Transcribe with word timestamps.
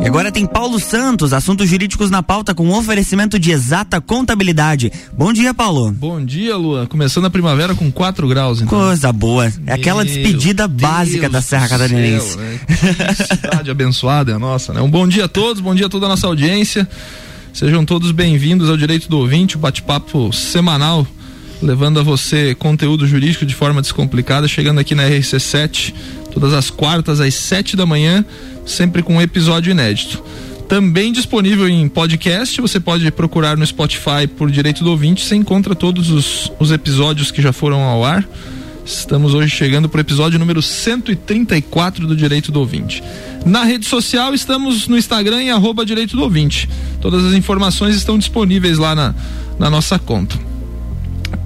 E 0.00 0.06
agora 0.06 0.30
tem 0.30 0.46
Paulo 0.46 0.78
Santos, 0.78 1.32
assuntos 1.32 1.68
jurídicos 1.68 2.08
na 2.08 2.22
pauta 2.22 2.54
com 2.54 2.70
oferecimento 2.70 3.38
de 3.38 3.50
exata 3.50 4.00
contabilidade. 4.00 4.92
Bom 5.12 5.32
dia, 5.32 5.52
Paulo. 5.52 5.90
Bom 5.90 6.24
dia, 6.24 6.56
Lua. 6.56 6.86
Começando 6.86 7.24
a 7.24 7.30
primavera 7.30 7.74
com 7.74 7.90
4 7.90 8.28
graus, 8.28 8.62
então. 8.62 8.78
Coisa 8.78 9.12
boa. 9.12 9.52
É 9.66 9.72
aquela 9.72 10.04
despedida 10.04 10.68
Deus 10.68 10.80
básica 10.80 11.28
da 11.28 11.42
Serra 11.42 11.68
Catarinense. 11.68 12.34
Céu? 12.34 12.42
Que 13.08 13.36
cidade 13.36 13.70
abençoada 13.70 14.30
é 14.30 14.34
a 14.34 14.38
nossa, 14.38 14.72
né? 14.72 14.80
Um 14.80 14.90
bom 14.90 15.06
dia 15.06 15.24
a 15.24 15.28
todos, 15.28 15.60
bom 15.60 15.74
dia 15.74 15.86
a 15.86 15.90
toda 15.90 16.06
a 16.06 16.08
nossa 16.08 16.26
audiência. 16.28 16.88
Sejam 17.52 17.84
todos 17.84 18.12
bem-vindos 18.12 18.70
ao 18.70 18.76
Direito 18.76 19.08
do 19.08 19.18
Ouvinte, 19.18 19.56
o 19.56 19.58
bate-papo 19.58 20.32
semanal, 20.32 21.04
levando 21.60 21.98
a 21.98 22.04
você 22.04 22.54
conteúdo 22.54 23.04
jurídico 23.04 23.44
de 23.44 23.54
forma 23.54 23.82
descomplicada, 23.82 24.46
chegando 24.46 24.78
aqui 24.78 24.94
na 24.94 25.02
RC7, 25.08 25.92
todas 26.32 26.52
as 26.52 26.70
quartas 26.70 27.20
às 27.20 27.34
7 27.34 27.76
da 27.76 27.84
manhã, 27.84 28.24
sempre 28.68 29.02
com 29.02 29.16
um 29.16 29.22
episódio 29.22 29.70
inédito. 29.70 30.22
Também 30.68 31.12
disponível 31.12 31.68
em 31.68 31.88
podcast, 31.88 32.60
você 32.60 32.78
pode 32.78 33.10
procurar 33.10 33.56
no 33.56 33.66
Spotify 33.66 34.26
por 34.36 34.50
Direito 34.50 34.84
do 34.84 34.90
Ouvinte, 34.90 35.24
você 35.24 35.34
encontra 35.34 35.74
todos 35.74 36.10
os, 36.10 36.52
os 36.60 36.70
episódios 36.70 37.30
que 37.30 37.40
já 37.40 37.52
foram 37.52 37.80
ao 37.80 38.04
ar. 38.04 38.28
Estamos 38.84 39.34
hoje 39.34 39.54
chegando 39.54 39.88
para 39.88 39.98
o 39.98 40.00
episódio 40.00 40.38
número 40.38 40.62
134 40.62 42.06
do 42.06 42.14
Direito 42.14 42.52
do 42.52 42.60
Ouvinte. 42.60 43.02
Na 43.44 43.64
rede 43.64 43.86
social 43.86 44.34
estamos 44.34 44.88
no 44.88 44.96
Instagram 44.96 45.42
em 45.42 45.50
arroba 45.50 45.84
Direito 45.84 46.16
do 46.16 46.22
Ouvinte. 46.22 46.68
Todas 47.00 47.24
as 47.24 47.34
informações 47.34 47.96
estão 47.96 48.18
disponíveis 48.18 48.78
lá 48.78 48.94
na, 48.94 49.14
na 49.58 49.70
nossa 49.70 49.98
conta. 49.98 50.38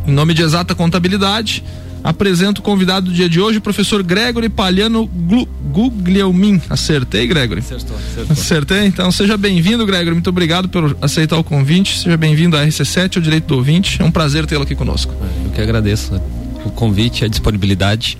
Em 0.06 0.12
nome 0.12 0.34
de 0.34 0.42
Exata 0.42 0.74
Contabilidade, 0.74 1.62
apresento 2.02 2.60
o 2.60 2.64
convidado 2.64 3.06
do 3.06 3.12
dia 3.12 3.28
de 3.28 3.40
hoje, 3.40 3.58
o 3.58 3.60
professor 3.60 4.02
Gregory 4.02 4.48
Palhano 4.48 5.06
Guglielmin. 5.06 6.60
Acertei, 6.68 7.26
Gregory? 7.26 7.60
Acertou, 7.60 7.96
acertou. 7.96 8.32
Acertei? 8.32 8.86
Então 8.86 9.10
seja 9.12 9.36
bem-vindo, 9.36 9.86
Gregory. 9.86 10.12
Muito 10.12 10.30
obrigado 10.30 10.68
por 10.68 10.96
aceitar 11.00 11.38
o 11.38 11.44
convite. 11.44 12.00
Seja 12.00 12.16
bem-vindo 12.16 12.56
à 12.56 12.66
RC7, 12.66 13.16
ao 13.16 13.22
Direito 13.22 13.46
do 13.46 13.56
Ouvinte. 13.56 14.00
É 14.00 14.04
um 14.04 14.10
prazer 14.10 14.46
tê-lo 14.46 14.62
aqui 14.64 14.74
conosco. 14.74 15.14
Eu 15.44 15.50
que 15.50 15.60
agradeço 15.60 16.20
o 16.64 16.70
convite, 16.70 17.24
a 17.24 17.28
disponibilidade. 17.28 18.18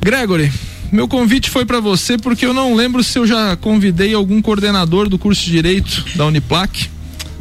Gregory, 0.00 0.52
meu 0.90 1.08
convite 1.08 1.50
foi 1.50 1.64
para 1.64 1.80
você 1.80 2.16
porque 2.16 2.46
eu 2.46 2.54
não 2.54 2.74
lembro 2.74 3.02
se 3.02 3.18
eu 3.18 3.26
já 3.26 3.56
convidei 3.56 4.14
algum 4.14 4.40
coordenador 4.40 5.08
do 5.08 5.18
curso 5.18 5.44
de 5.44 5.50
Direito 5.50 6.04
da 6.14 6.26
Uniplac. 6.26 6.88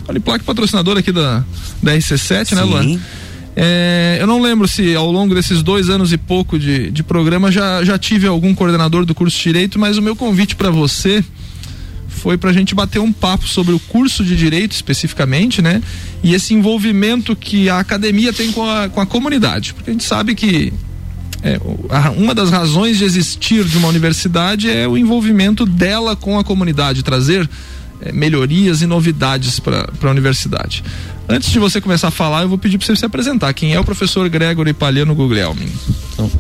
A 0.08 0.12
Uniplac 0.12 0.44
patrocinador 0.44 0.98
aqui 0.98 1.12
da, 1.12 1.44
da 1.82 1.96
RC7, 1.96 2.46
Sim. 2.46 2.56
né, 2.56 2.64
Luan? 2.64 3.00
É, 3.56 4.18
eu 4.20 4.28
não 4.28 4.42
lembro 4.42 4.68
se 4.68 4.94
ao 4.96 5.10
longo 5.10 5.34
desses 5.34 5.64
dois 5.64 5.90
anos 5.90 6.12
e 6.12 6.18
pouco 6.18 6.60
de, 6.60 6.92
de 6.92 7.04
programa 7.04 7.50
já, 7.50 7.84
já 7.86 7.98
tive 7.98 8.28
algum 8.28 8.54
coordenador 8.54 9.06
do 9.06 9.16
curso 9.16 9.38
de 9.38 9.44
Direito, 9.44 9.80
mas 9.80 9.98
o 9.98 10.02
meu 10.02 10.16
convite 10.16 10.56
para 10.56 10.70
você 10.70 11.24
foi 12.10 12.38
para 12.38 12.50
a 12.50 12.54
gente 12.54 12.76
bater 12.76 13.00
um 13.00 13.14
papo 13.14 13.48
sobre 13.48 13.74
o 13.74 13.80
curso 13.80 14.26
de 14.26 14.36
Direito 14.36 14.74
especificamente, 14.74 15.62
né? 15.62 15.82
E 16.24 16.34
esse 16.34 16.54
envolvimento 16.54 17.36
que 17.36 17.70
a 17.70 17.80
academia 17.80 18.34
tem 18.34 18.52
com 18.52 18.68
a, 18.68 18.90
com 18.90 19.00
a 19.00 19.06
comunidade. 19.06 19.74
Porque 19.74 19.92
a 19.92 19.94
gente 19.94 20.04
sabe 20.04 20.34
que 20.34 20.74
é, 21.44 21.60
uma 22.18 22.34
das 22.34 22.50
razões 22.50 22.98
de 22.98 23.04
existir 23.04 23.64
de 23.64 23.78
uma 23.78 23.88
universidade 23.88 24.70
é 24.70 24.88
o 24.88 24.98
envolvimento 24.98 25.66
dela 25.66 26.16
com 26.16 26.40
a 26.40 26.44
comunidade, 26.44 27.04
trazer 27.04 27.48
melhorias 28.14 28.82
e 28.82 28.86
novidades 28.86 29.60
para 29.60 29.90
a 30.04 30.10
universidade. 30.10 30.84
Antes 31.28 31.52
de 31.52 31.60
você 31.60 31.82
começar 31.82 32.10
a 32.10 32.12
falar, 32.12 32.44
eu 32.44 32.50
vou 32.50 32.58
pedir 32.58 32.78
para 32.78 32.86
você 32.86 32.96
se 32.96 33.06
apresentar. 33.06 33.54
Quem 33.54 33.74
é 33.74 33.80
o 33.80 33.84
professor 33.84 34.28
Gregory 34.30 34.74
Palhano 34.74 35.16
Guglielmin? 35.16 35.70
Então, 36.14 36.32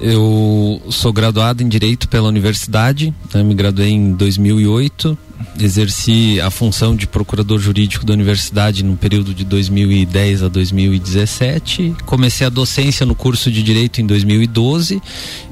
eu 0.00 0.82
sou 0.90 1.12
graduado 1.12 1.62
em 1.62 1.68
Direito 1.68 2.08
pela 2.08 2.28
universidade, 2.28 3.14
né, 3.32 3.42
me 3.42 3.54
graduei 3.54 3.90
em 3.90 4.12
2008 4.12 5.16
exerci 5.58 6.40
a 6.40 6.50
função 6.50 6.94
de 6.96 7.06
procurador 7.06 7.58
jurídico 7.58 8.04
da 8.04 8.12
universidade 8.12 8.84
no 8.84 8.96
período 8.96 9.34
de 9.34 9.44
2010 9.44 10.42
a 10.42 10.48
2017. 10.48 11.94
Comecei 12.04 12.46
a 12.46 12.50
docência 12.50 13.06
no 13.06 13.14
curso 13.14 13.50
de 13.50 13.62
direito 13.62 14.00
em 14.00 14.06
2012 14.06 15.00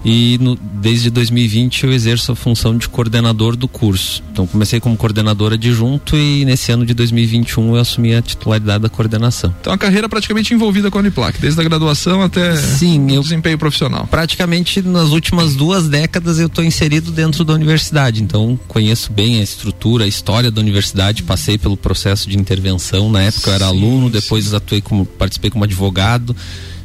e 0.05 0.39
no, 0.41 0.57
desde 0.57 1.11
2020 1.11 1.85
eu 1.85 1.93
exerço 1.93 2.33
a 2.33 2.37
função 2.37 2.77
de 2.77 2.89
coordenador 2.89 3.57
do 3.57 3.69
curso. 3.69 4.23
Então 4.33 4.47
comecei 4.47 4.81
como 4.81 4.97
coordenador 4.97 5.53
adjunto 5.53 6.17
e 6.17 6.45
nesse 6.45 6.73
ano 6.73 6.85
de 6.85 6.95
2021 6.95 7.75
eu 7.75 7.81
assumi 7.81 8.15
a 8.15 8.23
titularidade 8.23 8.83
da 8.83 8.89
coordenação. 8.89 9.55
Então 9.61 9.73
a 9.73 9.79
carreira 9.79 10.09
praticamente 10.09 10.55
envolvida 10.55 10.91
com 10.91 10.99
a 10.99 11.01
Uniplac, 11.01 11.41
desde 11.41 11.61
a 11.61 11.65
graduação 11.65 12.23
até 12.23 12.57
Sim, 12.57 13.07
o 13.07 13.11
eu, 13.11 13.23
desempenho 13.23 13.59
profissional. 13.59 14.07
Praticamente 14.07 14.83
nas 14.83 15.11
últimas 15.11 15.55
duas 15.55 15.89
décadas 15.89 16.39
eu 16.39 16.47
estou 16.47 16.65
inserido 16.65 17.11
dentro 17.11 17.45
da 17.45 17.53
universidade, 17.53 18.23
então 18.23 18.59
conheço 18.69 19.13
bem 19.13 19.41
a 19.41 19.43
estrutura 19.43 19.72
a 20.03 20.07
história 20.07 20.51
da 20.51 20.61
universidade, 20.61 21.23
passei 21.23 21.59
pelo 21.59 21.77
processo 21.77 22.29
de 22.29 22.39
intervenção. 22.39 23.11
Na 23.11 23.23
época 23.23 23.51
eu 23.51 23.55
era 23.55 23.67
aluno, 23.67 24.09
depois 24.09 24.47
sim. 24.47 24.57
atuei 24.57 24.81
como 24.81 25.05
participei 25.05 25.51
como 25.51 25.65
advogado. 25.65 26.37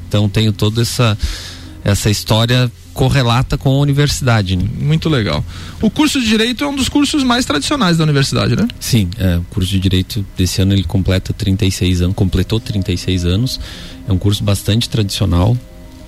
Então 0.08 0.28
tenho 0.28 0.52
toda 0.52 0.82
essa 0.82 1.18
essa 1.84 2.10
história 2.10 2.70
correlata 2.94 3.58
com 3.58 3.70
a 3.70 3.78
universidade. 3.78 4.58
Né? 4.58 4.66
Muito 4.82 5.08
legal. 5.08 5.46
O 5.80 5.90
curso 5.90 6.20
de 6.20 6.28
direito 6.28 6.64
é 6.64 6.68
um 6.68 6.76
dos 6.76 6.90
cursos 6.90 7.24
mais 7.24 7.46
tradicionais 7.46 7.96
da 7.98 8.04
universidade, 8.04 8.56
né? 8.56 8.68
Sim, 8.80 9.08
é, 9.18 9.38
o 9.38 9.44
curso 9.44 9.70
de 9.70 9.80
direito 9.80 10.26
desse 10.36 10.62
ano 10.62 10.74
ele 10.74 10.84
completa 10.84 11.32
36 11.32 12.02
anos, 12.02 12.16
completou 12.16 12.60
36 12.60 13.24
anos. 13.24 13.60
É 14.08 14.12
um 14.12 14.18
curso 14.18 14.44
bastante 14.44 14.90
tradicional, 14.90 15.56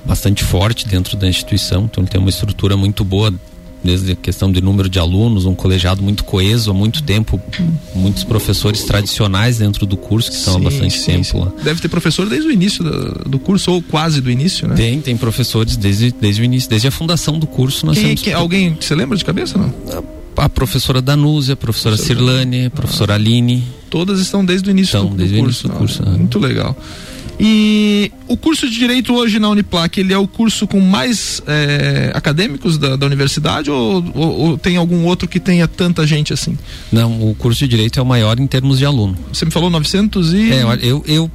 bastante 0.04 0.44
forte 0.44 0.88
dentro 0.88 1.16
da 1.16 1.30
instituição, 1.30 1.86
então 1.86 2.04
ele 2.04 2.12
tem 2.12 2.20
uma 2.20 2.30
estrutura 2.30 2.76
muito 2.76 3.04
boa 3.06 3.34
desde 3.84 4.12
a 4.12 4.16
questão 4.16 4.52
de 4.52 4.62
número 4.62 4.90
de 4.90 5.00
alunos, 5.00 5.46
um 5.46 5.56
colegiado 5.56 6.02
muito 6.02 6.24
coeso 6.24 6.72
há 6.72 6.74
muito 6.74 7.04
tempo, 7.04 7.42
muitos 7.96 8.24
professores 8.24 8.84
tradicionais 8.84 9.58
dentro 9.58 9.86
do 9.86 9.98
curso 9.98 10.30
que 10.30 10.38
estão 10.38 10.58
há 10.58 10.60
bastante 10.60 11.00
sim, 11.00 11.06
tempo 11.06 11.24
sim. 11.26 11.40
lá. 11.40 11.52
Deve 11.64 11.82
ter 11.82 11.90
professor 11.90 12.28
desde 12.28 12.48
o 12.48 12.52
início 12.52 12.84
do, 12.84 13.30
do, 13.30 13.40
curso 13.40 13.72
ou 13.72 13.82
quase 13.82 14.22
do 14.22 14.30
início, 14.30 14.68
né? 14.68 14.76
Tem, 14.76 15.02
tem 15.02 15.18
professores 15.18 15.76
desde, 15.76 16.12
desde 16.12 16.42
o 16.42 16.46
início, 16.46 16.70
desde 16.70 16.88
a 16.88 16.92
fundação 16.92 17.40
do 17.40 17.48
curso. 17.48 17.86
Nós 17.86 17.96
quem, 17.96 18.08
temos... 18.08 18.22
quem, 18.22 18.34
alguém, 18.34 18.78
você 18.80 18.94
lembra 18.96 19.18
de 19.18 19.26
cabeça 19.26 19.58
não? 19.58 19.74
A, 20.38 20.46
a 20.46 20.50
professora 20.50 21.02
Danúzia, 21.02 21.54
a 21.54 21.58
professora 21.58 21.90
professora 21.96 21.98
Cirlane, 21.98 22.66
a 22.66 22.70
professora 22.70 23.14
ah, 23.14 23.16
Aline. 23.16 23.64
Todas 23.90 24.20
estão 24.20 24.46
desde 24.46 24.70
o 24.70 24.72
início 24.72 24.98
estão, 24.98 25.10
do, 25.10 25.16
desde 25.16 25.36
do 25.36 25.44
curso. 25.44 25.68
O 25.68 25.70
início 25.70 25.70
do 25.70 25.76
curso. 25.76 26.04
Ah, 26.06 26.18
muito 26.18 26.40
legal. 26.40 26.76
E 27.40 28.12
o 28.28 28.36
curso 28.36 28.70
de 28.70 28.76
Direito 28.78 29.14
hoje 29.14 29.40
na 29.40 29.50
Uniplac, 29.50 29.98
ele 29.98 30.12
é 30.12 30.18
o 30.18 30.28
curso 30.28 30.68
com 30.68 30.82
mais 30.82 31.42
é, 31.48 32.12
acadêmicos 32.14 32.78
da, 32.78 32.98
da 32.98 33.06
universidade 33.06 33.72
ou, 33.72 34.04
ou, 34.14 34.40
ou, 34.40 34.58
tem 34.58 34.76
algum 34.76 35.06
outro 35.06 35.26
que 35.28 35.40
tenha 35.40 35.66
tanta 35.66 36.06
gente 36.06 36.34
assim? 36.34 36.58
Não, 36.92 37.30
o 37.30 37.34
curso 37.36 37.60
de 37.60 37.68
Direito 37.70 37.98
é 37.98 38.04
o 38.04 38.06
maior 38.06 38.38
em 38.40 38.46
termos 38.46 38.80
de 38.80 38.86
aluno. 38.86 39.18
Você 39.32 39.46
me 39.46 39.52
falou 39.52 39.70
900 39.70 40.34
e... 40.34 40.52
É, 40.52 40.64
eu, 40.82 41.04
eu 41.08 41.32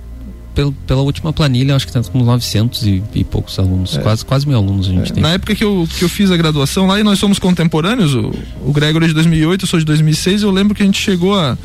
pelo, 0.54 0.72
pela 0.72 1.03
última 1.03 1.32
planilha, 1.32 1.75
acho 1.75 1.87
que 1.87 1.93
temos 1.93 2.09
com 2.09 2.22
900 2.22 2.87
e, 2.87 3.03
e, 3.14 3.25
poucos 3.25 3.59
alunos, 3.59 3.97
é. 3.97 4.00
quase, 4.00 4.25
quase 4.25 4.47
mil 4.47 4.56
alunos 4.56 4.88
a 4.88 4.91
gente 4.91 5.10
é. 5.10 5.14
tem. 5.14 5.22
Na 5.22 5.31
época 5.31 5.54
que 5.54 5.64
eu, 5.64 5.88
que 5.98 6.04
eu 6.04 6.09
fiz 6.09 6.31
a 6.31 6.37
graduação 6.37 6.87
lá, 6.87 7.00
e 7.00 7.03
nós 7.03 7.19
somos 7.19 7.38
contemporâneos, 7.38 8.14
o, 8.14 8.32
o 8.64 8.72
Gregory 8.72 9.06
é 9.06 9.09
de 9.09 9.14
2008, 9.14 9.64
eu 9.64 9.69
sou 9.69 9.78
de 9.78 9.84
2006, 9.84 10.43
eu 10.43 10.50
lembro 10.50 10.75
que 10.75 10.82
a 10.82 10.87
gente 10.87 11.00
chegou 11.00 11.34
a 11.38 11.59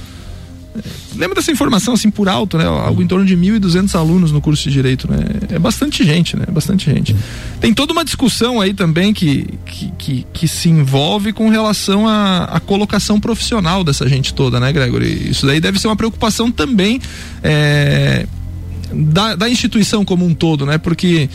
Lembra 1.16 1.36
dessa 1.36 1.52
informação 1.52 1.94
assim 1.94 2.10
por 2.10 2.28
alto, 2.28 2.58
né? 2.58 2.66
Algo 2.66 3.02
em 3.02 3.08
torno 3.08 3.26
de 3.26 3.36
1.200 3.36 3.94
alunos 3.96 4.32
no 4.32 4.42
curso 4.42 4.64
de 4.64 4.72
direito, 4.72 5.10
né? 5.10 5.18
É 5.50 5.60
bastante 5.60 6.04
gente, 6.04 6.38
né? 6.38 6.46
Bastante 6.52 6.92
gente. 6.92 7.16
Tem 7.60 7.74
toda 7.74 7.94
uma 7.94 8.06
discussão 8.06 8.62
aí 8.62 8.74
também 8.74 9.14
que, 9.14 9.48
que, 9.66 9.92
que, 9.98 10.28
que 10.34 10.48
se 10.48 10.70
envolve 10.70 11.34
com 11.34 11.50
relação 11.50 12.08
à, 12.08 12.60
colocação 12.66 13.20
profissional 13.20 13.84
dessa 13.84 14.08
gente 14.08 14.34
toda, 14.34 14.60
né, 14.60 14.72
Gregory? 14.72 15.30
Isso 15.30 15.46
daí 15.46 15.60
deve 15.60 15.80
ser 15.80 15.88
uma 15.88 15.96
preocupação 15.96 16.52
também 16.52 17.02
é, 17.44 18.26
da, 18.94 19.36
da 19.36 19.50
instituição 19.50 20.06
como 20.06 20.26
um 20.26 20.34
todo, 20.34 20.66
né? 20.66 20.78
Porque 20.78 21.30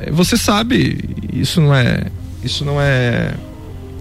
é, 0.00 0.10
você 0.10 0.36
sabe, 0.36 0.98
isso 1.32 1.60
não 1.60 1.74
é, 1.74 2.06
isso 2.42 2.64
não 2.64 2.80
é 2.80 3.34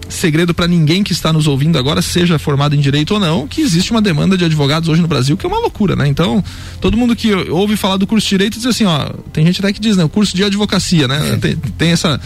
segredo 0.10 0.54
para 0.54 0.68
ninguém 0.68 1.04
que 1.04 1.14
está 1.14 1.32
nos 1.32 1.48
ouvindo 1.48 1.78
agora, 1.78 2.02
seja 2.02 2.40
formado 2.40 2.76
em 2.76 2.80
direito 2.80 3.14
ou 3.14 3.20
não, 3.20 3.48
que 3.48 3.62
existe 3.62 3.92
uma 3.92 4.02
demanda 4.02 4.36
de 4.36 4.44
advogados 4.44 4.90
hoje 4.90 5.02
no 5.02 5.08
Brasil 5.08 5.38
que 5.38 5.46
é 5.46 5.50
uma 5.50 5.60
loucura, 5.60 5.96
né? 5.96 6.08
Então, 6.08 6.44
todo 6.82 6.98
mundo 6.98 7.16
que 7.16 7.34
ouve 7.34 7.78
falar 7.78 7.98
do 7.98 8.08
curso 8.08 8.26
de 8.26 8.30
direito 8.30 8.58
diz 8.58 8.66
assim, 8.66 8.86
ó, 8.86 9.12
tem 9.32 9.46
gente 9.46 9.60
até 9.60 9.72
que 9.72 9.80
diz, 9.80 9.96
né, 9.96 10.04
o 10.04 10.10
curso 10.10 10.36
de 10.36 10.44
advocacia, 10.44 11.08
né? 11.08 11.34
É. 11.34 11.38
Tem, 11.38 11.56
tem, 11.56 11.92
essa, 11.92 12.20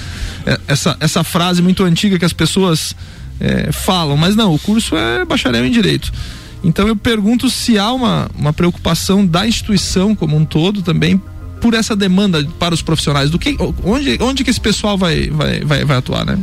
é, 0.45 0.59
essa, 0.67 0.97
essa 0.99 1.23
frase 1.23 1.61
muito 1.61 1.83
antiga 1.83 2.17
que 2.17 2.25
as 2.25 2.33
pessoas 2.33 2.95
é, 3.39 3.71
falam, 3.71 4.15
mas 4.15 4.35
não, 4.35 4.53
o 4.53 4.59
curso 4.59 4.95
é 4.95 5.25
bacharel 5.25 5.65
em 5.65 5.71
direito. 5.71 6.11
Então 6.63 6.87
eu 6.87 6.95
pergunto 6.95 7.49
se 7.49 7.77
há 7.77 7.91
uma, 7.91 8.31
uma 8.37 8.53
preocupação 8.53 9.25
da 9.25 9.45
instituição 9.45 10.15
como 10.15 10.37
um 10.37 10.45
todo 10.45 10.81
também 10.81 11.21
por 11.59 11.73
essa 11.73 11.95
demanda 11.95 12.45
para 12.57 12.73
os 12.73 12.81
profissionais 12.81 13.29
do 13.29 13.37
que 13.37 13.55
onde 13.83 14.17
onde 14.21 14.43
que 14.43 14.49
esse 14.49 14.59
pessoal 14.59 14.97
vai 14.97 15.29
vai 15.29 15.61
vai, 15.61 15.85
vai 15.85 15.97
atuar, 15.97 16.25
né? 16.25 16.39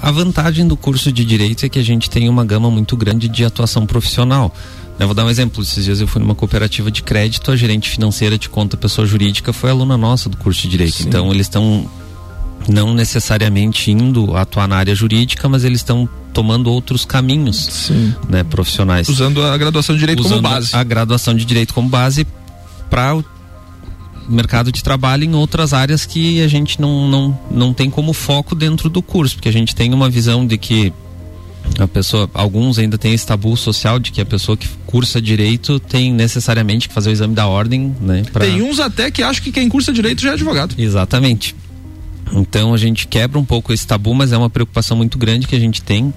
A 0.00 0.10
vantagem 0.10 0.66
do 0.66 0.76
curso 0.76 1.12
de 1.12 1.24
direito 1.24 1.66
é 1.66 1.68
que 1.68 1.78
a 1.78 1.82
gente 1.82 2.08
tem 2.08 2.28
uma 2.28 2.44
gama 2.44 2.70
muito 2.70 2.96
grande 2.96 3.28
de 3.28 3.44
atuação 3.44 3.86
profissional. 3.86 4.54
Eu 4.98 5.06
vou 5.06 5.14
dar 5.14 5.24
um 5.24 5.30
exemplo. 5.30 5.62
Esses 5.62 5.84
dias 5.84 6.00
eu 6.00 6.06
fui 6.06 6.20
numa 6.20 6.34
cooperativa 6.34 6.90
de 6.90 7.02
crédito, 7.02 7.50
a 7.50 7.56
gerente 7.56 7.88
financeira 7.88 8.38
de 8.38 8.48
conta 8.48 8.76
pessoa 8.76 9.06
jurídica 9.06 9.52
foi 9.52 9.70
aluna 9.70 9.96
nossa 9.96 10.28
do 10.28 10.36
curso 10.36 10.62
de 10.62 10.68
direito. 10.68 10.96
Sim. 10.96 11.08
Então 11.08 11.32
eles 11.32 11.46
estão 11.46 11.88
não 12.68 12.94
necessariamente 12.94 13.90
indo 13.90 14.36
atuar 14.36 14.68
na 14.68 14.76
área 14.76 14.94
jurídica, 14.94 15.48
mas 15.48 15.64
eles 15.64 15.80
estão 15.80 16.08
tomando 16.32 16.70
outros 16.70 17.04
caminhos 17.04 17.56
Sim. 17.56 18.14
né, 18.28 18.44
profissionais. 18.44 19.08
Usando 19.08 19.42
a 19.42 19.56
graduação 19.56 19.94
de 19.94 20.00
direito 20.00 20.20
Usando 20.20 20.42
como 20.42 20.54
base. 20.54 20.74
A 20.74 20.82
graduação 20.82 21.34
de 21.34 21.44
direito 21.44 21.74
como 21.74 21.88
base 21.88 22.26
para 22.88 23.16
mercado 24.28 24.70
de 24.70 24.82
trabalho 24.82 25.24
em 25.24 25.34
outras 25.34 25.72
áreas 25.72 26.04
que 26.04 26.42
a 26.42 26.48
gente 26.48 26.80
não, 26.80 27.08
não, 27.08 27.38
não 27.50 27.74
tem 27.74 27.90
como 27.90 28.12
foco 28.12 28.54
dentro 28.54 28.88
do 28.88 29.02
curso, 29.02 29.36
porque 29.36 29.48
a 29.48 29.52
gente 29.52 29.74
tem 29.74 29.92
uma 29.92 30.08
visão 30.08 30.46
de 30.46 30.56
que 30.56 30.92
a 31.78 31.86
pessoa, 31.86 32.28
alguns 32.34 32.78
ainda 32.78 32.98
têm 32.98 33.14
esse 33.14 33.26
tabu 33.26 33.56
social 33.56 33.98
de 33.98 34.10
que 34.10 34.20
a 34.20 34.26
pessoa 34.26 34.56
que 34.56 34.68
cursa 34.86 35.20
direito 35.20 35.78
tem 35.78 36.12
necessariamente 36.12 36.88
que 36.88 36.94
fazer 36.94 37.10
o 37.10 37.12
exame 37.12 37.34
da 37.34 37.46
ordem, 37.46 37.94
né? 38.00 38.22
Pra... 38.32 38.44
Tem 38.44 38.62
uns 38.62 38.80
até 38.80 39.10
que 39.10 39.22
acham 39.22 39.42
que 39.42 39.52
quem 39.52 39.68
cursa 39.68 39.92
direito 39.92 40.20
já 40.20 40.30
é 40.30 40.32
advogado. 40.34 40.74
Exatamente. 40.76 41.54
Então 42.32 42.72
a 42.72 42.76
gente 42.76 43.06
quebra 43.06 43.38
um 43.38 43.44
pouco 43.44 43.72
esse 43.72 43.86
tabu, 43.86 44.14
mas 44.14 44.32
é 44.32 44.38
uma 44.38 44.50
preocupação 44.50 44.96
muito 44.96 45.18
grande 45.18 45.46
que 45.46 45.54
a 45.54 45.60
gente 45.60 45.82
tem 45.82 46.12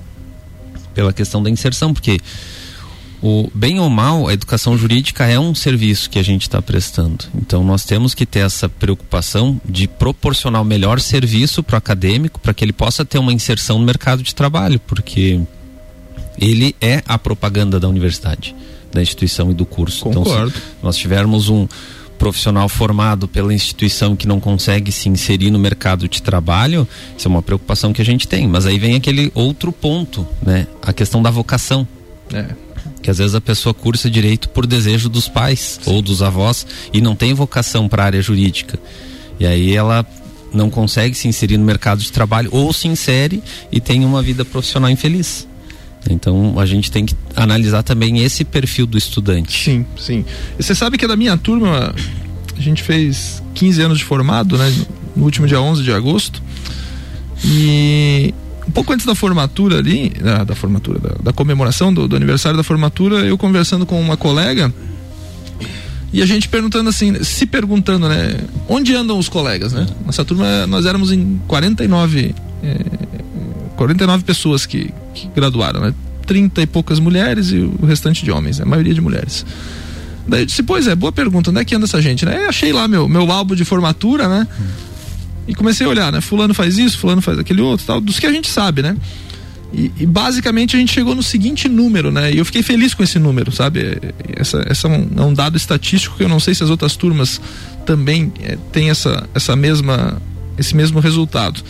pela 0.93 1.11
questão 1.11 1.43
da 1.43 1.49
inserção, 1.49 1.93
porque 1.93 2.19
o 3.21 3.49
bem 3.53 3.79
ou 3.79 3.89
mal, 3.89 4.27
a 4.27 4.33
educação 4.33 4.77
jurídica 4.77 5.25
é 5.25 5.39
um 5.39 5.55
serviço 5.55 6.09
que 6.09 6.19
a 6.19 6.23
gente 6.23 6.43
está 6.43 6.61
prestando. 6.61 7.25
Então 7.35 7.63
nós 7.63 7.83
temos 7.83 8.13
que 8.13 8.25
ter 8.25 8.39
essa 8.39 8.69
preocupação 8.69 9.59
de 9.65 9.87
proporcionar 9.87 10.61
o 10.61 10.65
melhor 10.65 10.99
serviço 10.99 11.63
para 11.63 11.75
o 11.75 11.77
acadêmico, 11.77 12.39
para 12.39 12.53
que 12.53 12.63
ele 12.63 12.73
possa 12.73 13.03
ter 13.03 13.17
uma 13.17 13.33
inserção 13.33 13.79
no 13.79 13.85
mercado 13.85 14.21
de 14.21 14.33
trabalho, 14.33 14.79
porque 14.79 15.39
ele 16.37 16.75
é 16.81 17.01
a 17.07 17.17
propaganda 17.17 17.79
da 17.79 17.87
universidade, 17.87 18.55
da 18.91 19.01
instituição 19.01 19.51
e 19.51 19.53
do 19.53 19.65
curso. 19.65 20.05
Concordo. 20.05 20.49
Então, 20.49 20.49
se 20.49 20.83
nós 20.83 20.97
tivermos 20.97 21.49
um 21.49 21.67
profissional 22.17 22.67
formado 22.69 23.27
pela 23.27 23.53
instituição 23.53 24.15
que 24.15 24.27
não 24.27 24.39
consegue 24.39 24.91
se 24.91 25.09
inserir 25.09 25.51
no 25.51 25.59
mercado 25.59 26.07
de 26.07 26.21
trabalho, 26.21 26.87
isso 27.17 27.27
é 27.27 27.29
uma 27.29 27.41
preocupação 27.41 27.91
que 27.91 28.01
a 28.01 28.05
gente 28.05 28.27
tem. 28.27 28.47
Mas 28.47 28.65
aí 28.65 28.79
vem 28.79 28.95
aquele 28.95 29.31
outro 29.35 29.71
ponto, 29.71 30.25
né? 30.41 30.67
A 30.81 30.93
questão 30.93 31.21
da 31.21 31.29
vocação. 31.29 31.87
É. 32.33 32.64
Que 33.05 33.11
às 33.11 33.19
vezes 33.19 33.35
a 33.35 33.39
pessoa 33.39 33.71
cursa 33.71 34.09
direito 34.09 34.49
por 34.49 34.65
desejo 34.65 35.07
dos 35.07 35.27
pais 35.27 35.79
Sim. 35.79 35.93
ou 35.93 36.01
dos 36.01 36.23
avós 36.23 36.65
e 36.91 36.99
não 36.99 37.15
tem 37.15 37.35
vocação 37.35 37.87
para 37.87 38.01
a 38.01 38.05
área 38.07 38.19
jurídica. 38.19 38.79
E 39.39 39.45
aí 39.45 39.75
ela 39.75 40.03
não 40.51 40.71
consegue 40.71 41.13
se 41.13 41.27
inserir 41.27 41.59
no 41.59 41.63
mercado 41.63 42.01
de 42.01 42.11
trabalho 42.11 42.49
ou 42.51 42.73
se 42.73 42.87
insere 42.87 43.43
e 43.71 43.79
tem 43.79 44.03
uma 44.03 44.23
vida 44.23 44.43
profissional 44.43 44.89
infeliz. 44.89 45.47
Então 46.09 46.59
a 46.59 46.65
gente 46.65 46.89
tem 46.89 47.05
que 47.05 47.13
analisar 47.35 47.83
também 47.83 48.23
esse 48.23 48.43
perfil 48.43 48.87
do 48.87 48.97
estudante. 48.97 49.65
Sim, 49.65 49.85
sim. 49.95 50.25
Você 50.57 50.73
sabe 50.73 50.97
que 50.97 51.05
da 51.05 51.15
minha 51.15 51.37
turma 51.37 51.93
a 52.57 52.59
gente 52.59 52.81
fez 52.81 53.39
15 53.53 53.81
anos 53.83 53.99
de 53.99 54.03
formado, 54.03 54.57
né? 54.57 54.73
No 55.15 55.25
último 55.25 55.45
dia 55.45 55.61
11 55.61 55.83
de 55.83 55.91
agosto. 55.91 56.41
E 57.45 58.33
um 58.67 58.71
pouco 58.71 58.93
antes 58.93 59.05
da 59.05 59.15
formatura 59.15 59.77
ali, 59.77 60.09
da, 60.09 60.43
da 60.43 60.55
formatura, 60.55 60.99
da, 60.99 61.15
da 61.23 61.33
comemoração 61.33 61.93
do, 61.93 62.07
do, 62.07 62.15
aniversário 62.15 62.57
da 62.57 62.63
formatura, 62.63 63.17
eu 63.25 63.37
conversando 63.37 63.85
com 63.85 63.99
uma 64.01 64.17
colega 64.17 64.73
e 66.11 66.21
a 66.21 66.25
gente 66.25 66.47
perguntando 66.47 66.89
assim, 66.89 67.23
se 67.23 67.45
perguntando, 67.45 68.07
né? 68.07 68.39
Onde 68.67 68.95
andam 68.95 69.19
os 69.19 69.29
colegas, 69.29 69.73
né? 69.73 69.85
Nossa 70.05 70.23
turma, 70.23 70.65
nós 70.65 70.85
éramos 70.85 71.11
em 71.11 71.39
49 71.47 72.33
é, 72.63 73.05
49 73.75 74.23
pessoas 74.23 74.65
que, 74.65 74.93
que 75.13 75.29
graduaram, 75.35 75.81
né? 75.81 75.93
30 76.25 76.61
e 76.61 76.65
poucas 76.65 76.99
mulheres 76.99 77.51
e 77.51 77.57
o 77.57 77.85
restante 77.85 78.23
de 78.23 78.31
homens, 78.31 78.57
né? 78.57 78.65
a 78.65 78.67
maioria 78.67 78.93
de 78.93 79.01
mulheres. 79.01 79.45
Daí 80.27 80.41
eu 80.41 80.45
disse, 80.45 80.63
pois 80.63 80.87
é, 80.87 80.95
boa 80.95 81.11
pergunta, 81.11 81.51
onde 81.51 81.59
é 81.59 81.65
que 81.65 81.75
anda 81.75 81.85
essa 81.85 82.01
gente, 82.01 82.25
né? 82.25 82.45
Eu 82.45 82.49
achei 82.49 82.73
lá 82.73 82.87
meu, 82.87 83.07
meu 83.07 83.31
álbum 83.31 83.53
de 83.53 83.63
formatura, 83.63 84.27
né? 84.27 84.47
E 85.47 85.53
comecei 85.53 85.85
a 85.85 85.89
olhar, 85.89 86.11
né? 86.11 86.21
Fulano 86.21 86.53
faz 86.53 86.77
isso, 86.77 86.97
fulano 86.97 87.21
faz 87.21 87.37
aquele 87.37 87.61
outro, 87.61 87.85
tal, 87.85 88.01
dos 88.01 88.19
que 88.19 88.25
a 88.25 88.31
gente 88.31 88.49
sabe, 88.49 88.81
né? 88.81 88.95
E, 89.73 89.91
e, 89.99 90.05
basicamente 90.05 90.75
a 90.75 90.79
gente 90.79 90.93
chegou 90.93 91.13
no 91.13 91.21
seguinte 91.21 91.67
número, 91.67 92.11
né? 92.11 92.31
E 92.31 92.37
eu 92.37 92.45
fiquei 92.45 92.63
feliz 92.63 92.93
com 92.93 93.03
esse 93.03 93.19
número, 93.19 93.51
sabe? 93.51 93.99
Essa, 94.35 94.63
essa 94.67 94.87
é, 94.87 94.91
um, 94.91 95.09
é 95.17 95.21
um 95.21 95.33
dado 95.33 95.57
estatístico 95.57 96.15
que 96.15 96.23
eu 96.23 96.29
não 96.29 96.39
sei 96.39 96.55
se 96.55 96.63
as 96.63 96.69
outras 96.69 96.95
turmas 96.95 97.41
também 97.85 98.31
é, 98.41 98.57
têm 98.71 98.89
essa, 98.89 99.27
essa 99.33 99.55
mesma, 99.55 100.21
esse 100.57 100.75
mesmo 100.75 100.99
resultado. 100.99 101.61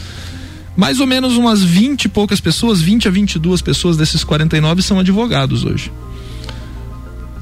Mais 0.77 0.99
ou 0.99 1.07
menos 1.07 1.35
umas 1.35 1.63
20 1.63 2.05
e 2.05 2.09
poucas 2.09 2.39
pessoas, 2.39 2.81
20 2.81 3.07
a 3.07 3.11
22 3.11 3.61
pessoas 3.61 3.97
desses 3.97 4.23
49 4.23 4.81
são 4.81 4.99
advogados 4.99 5.63
hoje. 5.63 5.91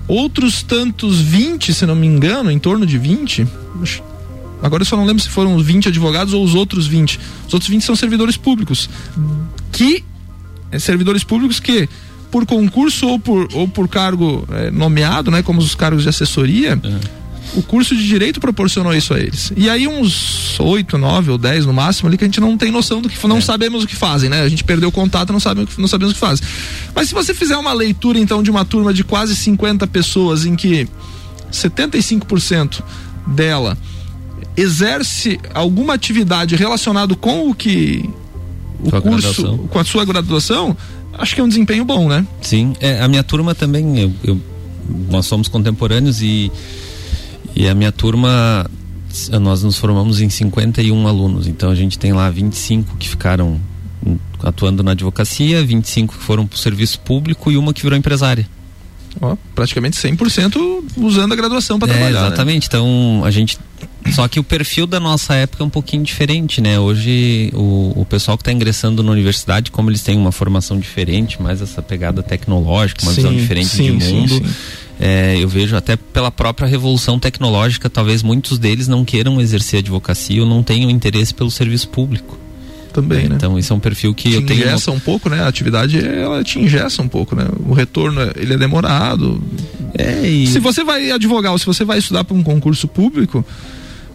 Outros 0.07 0.61
tantos 0.61 1.19
20, 1.19 1.73
se 1.73 1.85
não 1.85 1.95
me 1.95 2.05
engano, 2.05 2.51
em 2.51 2.59
torno 2.59 2.85
de 2.85 2.97
20, 2.97 3.47
agora 4.63 4.81
eu 4.81 4.85
só 4.85 4.97
não 4.97 5.05
lembro 5.05 5.21
se 5.21 5.29
foram 5.29 5.55
os 5.55 5.65
20 5.65 5.89
advogados 5.89 6.33
ou 6.33 6.43
os 6.43 6.55
outros 6.55 6.87
20. 6.87 7.19
Os 7.47 7.53
outros 7.53 7.69
20 7.69 7.83
são 7.83 7.95
servidores 7.95 8.37
públicos. 8.37 8.89
Que 9.71 10.03
é, 10.71 10.79
servidores 10.79 11.23
públicos 11.23 11.59
que 11.59 11.87
por 12.31 12.47
concurso 12.47 13.07
ou 13.07 13.19
por, 13.19 13.47
ou 13.53 13.67
por 13.67 13.87
cargo 13.87 14.47
é, 14.51 14.71
nomeado, 14.71 15.29
né, 15.29 15.43
como 15.43 15.59
os 15.59 15.75
cargos 15.75 16.01
de 16.01 16.09
assessoria, 16.09 16.79
é 16.83 17.23
o 17.55 17.61
curso 17.61 17.95
de 17.95 18.07
direito 18.07 18.39
proporcionou 18.39 18.93
isso 18.93 19.13
a 19.13 19.19
eles. 19.19 19.51
E 19.55 19.69
aí 19.69 19.87
uns 19.87 20.59
oito, 20.59 20.97
nove 20.97 21.29
ou 21.29 21.37
dez 21.37 21.65
no 21.65 21.73
máximo 21.73 22.07
ali 22.07 22.17
que 22.17 22.23
a 22.23 22.27
gente 22.27 22.39
não 22.39 22.57
tem 22.57 22.71
noção 22.71 23.01
do 23.01 23.09
que 23.09 23.27
não 23.27 23.37
é. 23.37 23.41
sabemos 23.41 23.83
o 23.83 23.87
que 23.87 23.95
fazem, 23.95 24.29
né? 24.29 24.41
A 24.41 24.49
gente 24.49 24.63
perdeu 24.63 24.89
o 24.89 24.91
contato, 24.91 25.31
não 25.31 25.39
sabe 25.39 25.67
não 25.77 25.87
sabemos 25.87 26.11
o 26.11 26.15
que 26.15 26.19
fazem. 26.19 26.45
Mas 26.95 27.09
se 27.09 27.13
você 27.13 27.33
fizer 27.33 27.57
uma 27.57 27.73
leitura 27.73 28.17
então 28.17 28.41
de 28.41 28.49
uma 28.49 28.65
turma 28.65 28.93
de 28.93 29.03
quase 29.03 29.35
50 29.35 29.85
pessoas 29.87 30.45
em 30.45 30.55
que 30.55 30.87
75% 31.51 32.81
dela 33.27 33.77
exerce 34.55 35.39
alguma 35.53 35.93
atividade 35.93 36.55
relacionada 36.55 37.15
com 37.15 37.49
o 37.49 37.55
que 37.55 38.09
o 38.79 38.89
curso, 39.01 39.01
graduação. 39.01 39.57
com 39.67 39.79
a 39.79 39.83
sua 39.83 40.05
graduação, 40.05 40.77
acho 41.13 41.35
que 41.35 41.41
é 41.41 41.43
um 41.43 41.47
desempenho 41.47 41.85
bom, 41.85 42.07
né? 42.07 42.25
Sim, 42.41 42.73
é, 42.79 43.01
a 43.01 43.07
minha 43.07 43.23
turma 43.23 43.55
também, 43.55 43.99
eu, 43.99 44.11
eu, 44.23 44.39
nós 45.09 45.25
somos 45.25 45.47
contemporâneos 45.47 46.21
e 46.21 46.51
e 47.55 47.67
a 47.67 47.75
minha 47.75 47.91
turma, 47.91 48.65
nós 49.39 49.61
nos 49.61 49.77
formamos 49.77 50.19
em 50.19 50.29
51 50.29 51.07
alunos, 51.07 51.47
então 51.47 51.69
a 51.69 51.75
gente 51.75 51.99
tem 51.99 52.13
lá 52.13 52.29
25 52.29 52.97
que 52.97 53.07
ficaram 53.07 53.59
atuando 54.41 54.83
na 54.83 54.91
advocacia, 54.91 55.63
25 55.63 56.17
que 56.17 56.23
foram 56.23 56.47
para 56.47 56.55
o 56.55 56.59
serviço 56.59 56.99
público 56.99 57.51
e 57.51 57.57
uma 57.57 57.73
que 57.73 57.83
virou 57.83 57.97
empresária. 57.97 58.47
Ó, 59.21 59.35
praticamente 59.53 59.97
100% 59.97 60.83
usando 60.97 61.33
a 61.33 61.35
graduação 61.35 61.77
para 61.77 61.91
é, 61.91 61.93
trabalhar. 61.93 62.21
Né? 62.21 62.27
Exatamente. 62.27 62.63
Né? 62.63 62.67
Então, 62.67 63.21
a 63.23 63.31
gente. 63.31 63.57
Só 64.11 64.27
que 64.27 64.39
o 64.39 64.43
perfil 64.43 64.85
da 64.85 64.99
nossa 64.99 65.33
época 65.33 65.63
é 65.63 65.65
um 65.65 65.69
pouquinho 65.69 66.03
diferente, 66.03 66.59
né? 66.59 66.77
Hoje, 66.79 67.51
o, 67.53 67.93
o 68.01 68.05
pessoal 68.05 68.37
que 68.37 68.41
está 68.41 68.51
ingressando 68.51 69.01
na 69.01 69.11
universidade, 69.11 69.71
como 69.71 69.89
eles 69.89 70.01
têm 70.01 70.17
uma 70.17 70.31
formação 70.31 70.77
diferente, 70.77 71.41
mais 71.41 71.61
essa 71.61 71.81
pegada 71.81 72.21
tecnológica, 72.21 73.01
uma 73.03 73.11
sim, 73.11 73.15
visão 73.15 73.35
diferente 73.35 73.69
sim, 73.69 73.97
de 73.97 74.05
mundo. 74.05 74.35
Sim, 74.35 74.53
é, 74.99 75.37
eu 75.39 75.47
vejo 75.47 75.75
até 75.75 75.95
pela 75.95 76.31
própria 76.31 76.67
revolução 76.67 77.17
tecnológica, 77.17 77.89
talvez 77.89 78.21
muitos 78.21 78.59
deles 78.59 78.87
não 78.87 79.03
queiram 79.03 79.39
exercer 79.41 79.79
advocacia 79.79 80.41
ou 80.41 80.47
não 80.47 80.61
tenham 80.61 80.89
interesse 80.89 81.33
pelo 81.33 81.49
serviço 81.49 81.89
público. 81.89 82.37
Também, 82.93 83.27
né? 83.27 83.35
Então, 83.35 83.57
isso 83.57 83.73
é 83.73 83.75
um 83.75 83.79
perfil 83.79 84.13
que 84.13 84.29
te 84.29 84.35
eu 84.35 84.45
tenho. 84.45 84.61
Ingessa 84.61 84.91
um 84.91 84.99
pouco, 84.99 85.29
né? 85.29 85.41
A 85.41 85.47
atividade, 85.47 85.97
ela 85.97 86.43
te 86.43 86.59
ingessa 86.59 87.01
um 87.01 87.07
pouco, 87.07 87.35
né? 87.35 87.47
O 87.65 87.73
retorno, 87.73 88.21
ele 88.35 88.53
é 88.53 88.57
demorado. 88.57 89.43
É, 89.97 90.27
e... 90.27 90.47
Se 90.47 90.59
você 90.59 90.83
vai 90.83 91.11
advogar 91.11 91.51
ou 91.51 91.57
se 91.57 91.65
você 91.65 91.83
vai 91.83 91.97
estudar 91.97 92.23
para 92.23 92.37
um 92.37 92.43
concurso 92.43 92.87
público, 92.87 93.43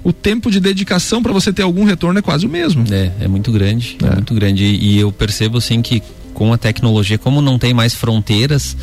o 0.05 0.13
tempo 0.13 0.51
de 0.51 0.61
dedicação 0.61 1.23
para 1.23 1.33
você 1.33 1.53
ter 1.53 1.63
algum 1.63 1.85
retorno 1.85 2.19
é 2.19 2.23
quase 2.23 2.47
o 2.47 2.49
mesmo. 2.49 2.85
É, 2.91 3.13
é 3.21 3.29
muito 3.29 3.51
grande, 3.51 3.99
é, 4.03 4.07
é 4.07 4.15
muito 4.15 4.33
grande. 4.33 4.65
E, 4.65 4.93
e 4.93 4.99
eu 4.99 5.11
percebo 5.11 5.59
assim 5.59 5.83
que 5.83 6.03
com 6.39 6.53
a 6.53 6.57
tecnologia, 6.57 7.19
como 7.19 7.43
não 7.43 7.59
tem 7.59 7.75
mais 7.75 7.95
fronteiras 7.95 8.77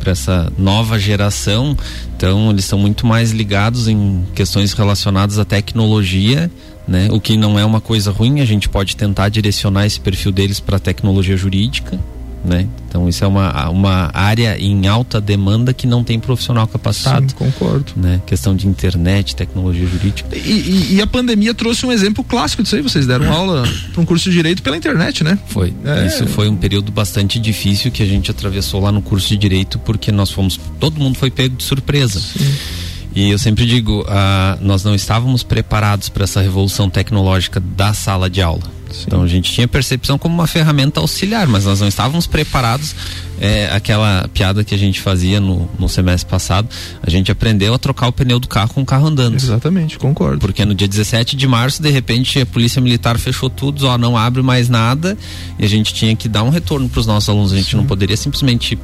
para 0.00 0.10
essa 0.10 0.52
nova 0.58 0.98
geração, 0.98 1.76
então 2.16 2.50
eles 2.50 2.64
estão 2.64 2.76
muito 2.76 3.06
mais 3.06 3.30
ligados 3.30 3.86
em 3.86 4.24
questões 4.34 4.72
relacionadas 4.72 5.38
à 5.38 5.44
tecnologia, 5.44 6.50
né? 6.88 7.08
O 7.12 7.20
que 7.20 7.36
não 7.36 7.58
é 7.58 7.64
uma 7.64 7.80
coisa 7.80 8.10
ruim, 8.10 8.40
a 8.40 8.44
gente 8.44 8.68
pode 8.68 8.96
tentar 8.96 9.28
direcionar 9.28 9.84
esse 9.84 10.00
perfil 10.00 10.32
deles 10.32 10.58
para 10.58 10.78
a 10.78 10.80
tecnologia 10.80 11.36
jurídica, 11.36 12.00
né? 12.44 12.66
Então 12.88 13.06
isso 13.06 13.22
é 13.22 13.26
uma, 13.26 13.68
uma 13.68 14.10
área 14.14 14.58
em 14.58 14.86
alta 14.86 15.20
demanda 15.20 15.74
que 15.74 15.86
não 15.86 16.02
tem 16.02 16.18
profissional 16.18 16.66
capacitado. 16.66 17.30
Sim, 17.30 17.36
concordo. 17.36 17.92
Né? 17.94 18.22
Questão 18.24 18.56
de 18.56 18.66
internet, 18.66 19.36
tecnologia 19.36 19.86
jurídica. 19.86 20.34
E, 20.34 20.38
e, 20.38 20.94
e, 20.94 21.02
a 21.02 21.06
pandemia 21.06 21.52
trouxe 21.52 21.84
um 21.84 21.92
exemplo 21.92 22.24
clássico 22.24 22.62
disso 22.62 22.76
aí. 22.76 22.80
Vocês 22.80 23.06
deram 23.06 23.30
aula 23.30 23.68
para 23.92 24.00
um 24.00 24.06
curso 24.06 24.30
de 24.30 24.36
direito 24.36 24.62
pela 24.62 24.76
internet, 24.76 25.22
né? 25.22 25.38
Foi. 25.48 25.74
É. 25.84 26.06
Isso 26.06 26.26
foi 26.28 26.48
um 26.48 26.56
período 26.56 26.90
bastante 26.90 27.38
difícil 27.38 27.90
que 27.90 28.02
a 28.02 28.06
gente 28.06 28.30
atravessou 28.30 28.80
lá 28.80 28.90
no 28.90 29.02
curso 29.02 29.28
de 29.28 29.36
direito 29.36 29.78
porque 29.80 30.10
nós 30.10 30.30
fomos, 30.30 30.58
todo 30.80 30.98
mundo 30.98 31.18
foi 31.18 31.30
pego 31.30 31.56
de 31.56 31.64
surpresa. 31.64 32.18
Sim. 32.20 32.87
E 33.14 33.30
eu 33.30 33.38
sempre 33.38 33.66
digo, 33.66 34.04
ah, 34.08 34.58
nós 34.60 34.84
não 34.84 34.94
estávamos 34.94 35.42
preparados 35.42 36.08
para 36.08 36.24
essa 36.24 36.40
revolução 36.40 36.88
tecnológica 36.88 37.60
da 37.60 37.92
sala 37.92 38.28
de 38.28 38.40
aula. 38.40 38.78
Sim. 38.90 39.04
Então 39.06 39.22
a 39.22 39.26
gente 39.26 39.52
tinha 39.52 39.68
percepção 39.68 40.18
como 40.18 40.34
uma 40.34 40.46
ferramenta 40.46 41.00
auxiliar, 41.00 41.46
mas 41.46 41.64
nós 41.64 41.80
não 41.80 41.88
estávamos 41.88 42.26
preparados. 42.26 42.94
É, 43.40 43.70
aquela 43.72 44.28
piada 44.32 44.64
que 44.64 44.74
a 44.74 44.78
gente 44.78 45.00
fazia 45.00 45.38
no, 45.38 45.68
no 45.78 45.88
semestre 45.88 46.28
passado, 46.28 46.68
a 47.02 47.08
gente 47.08 47.30
aprendeu 47.30 47.72
a 47.72 47.78
trocar 47.78 48.08
o 48.08 48.12
pneu 48.12 48.40
do 48.40 48.48
carro 48.48 48.74
com 48.74 48.82
o 48.82 48.86
carro 48.86 49.06
andando. 49.06 49.36
Exatamente, 49.36 49.98
concordo. 49.98 50.38
Porque 50.38 50.64
no 50.64 50.74
dia 50.74 50.88
17 50.88 51.36
de 51.36 51.46
março, 51.46 51.80
de 51.80 51.90
repente, 51.90 52.40
a 52.40 52.46
polícia 52.46 52.80
militar 52.80 53.16
fechou 53.18 53.48
tudo, 53.48 53.86
ó, 53.86 53.96
não 53.96 54.16
abre 54.16 54.42
mais 54.42 54.68
nada, 54.68 55.16
e 55.58 55.64
a 55.64 55.68
gente 55.68 55.94
tinha 55.94 56.16
que 56.16 56.28
dar 56.28 56.42
um 56.42 56.50
retorno 56.50 56.88
para 56.88 56.98
os 56.98 57.06
nossos 57.06 57.28
alunos. 57.28 57.52
A 57.52 57.56
gente 57.56 57.70
Sim. 57.70 57.76
não 57.76 57.86
poderia 57.86 58.16
simplesmente 58.16 58.76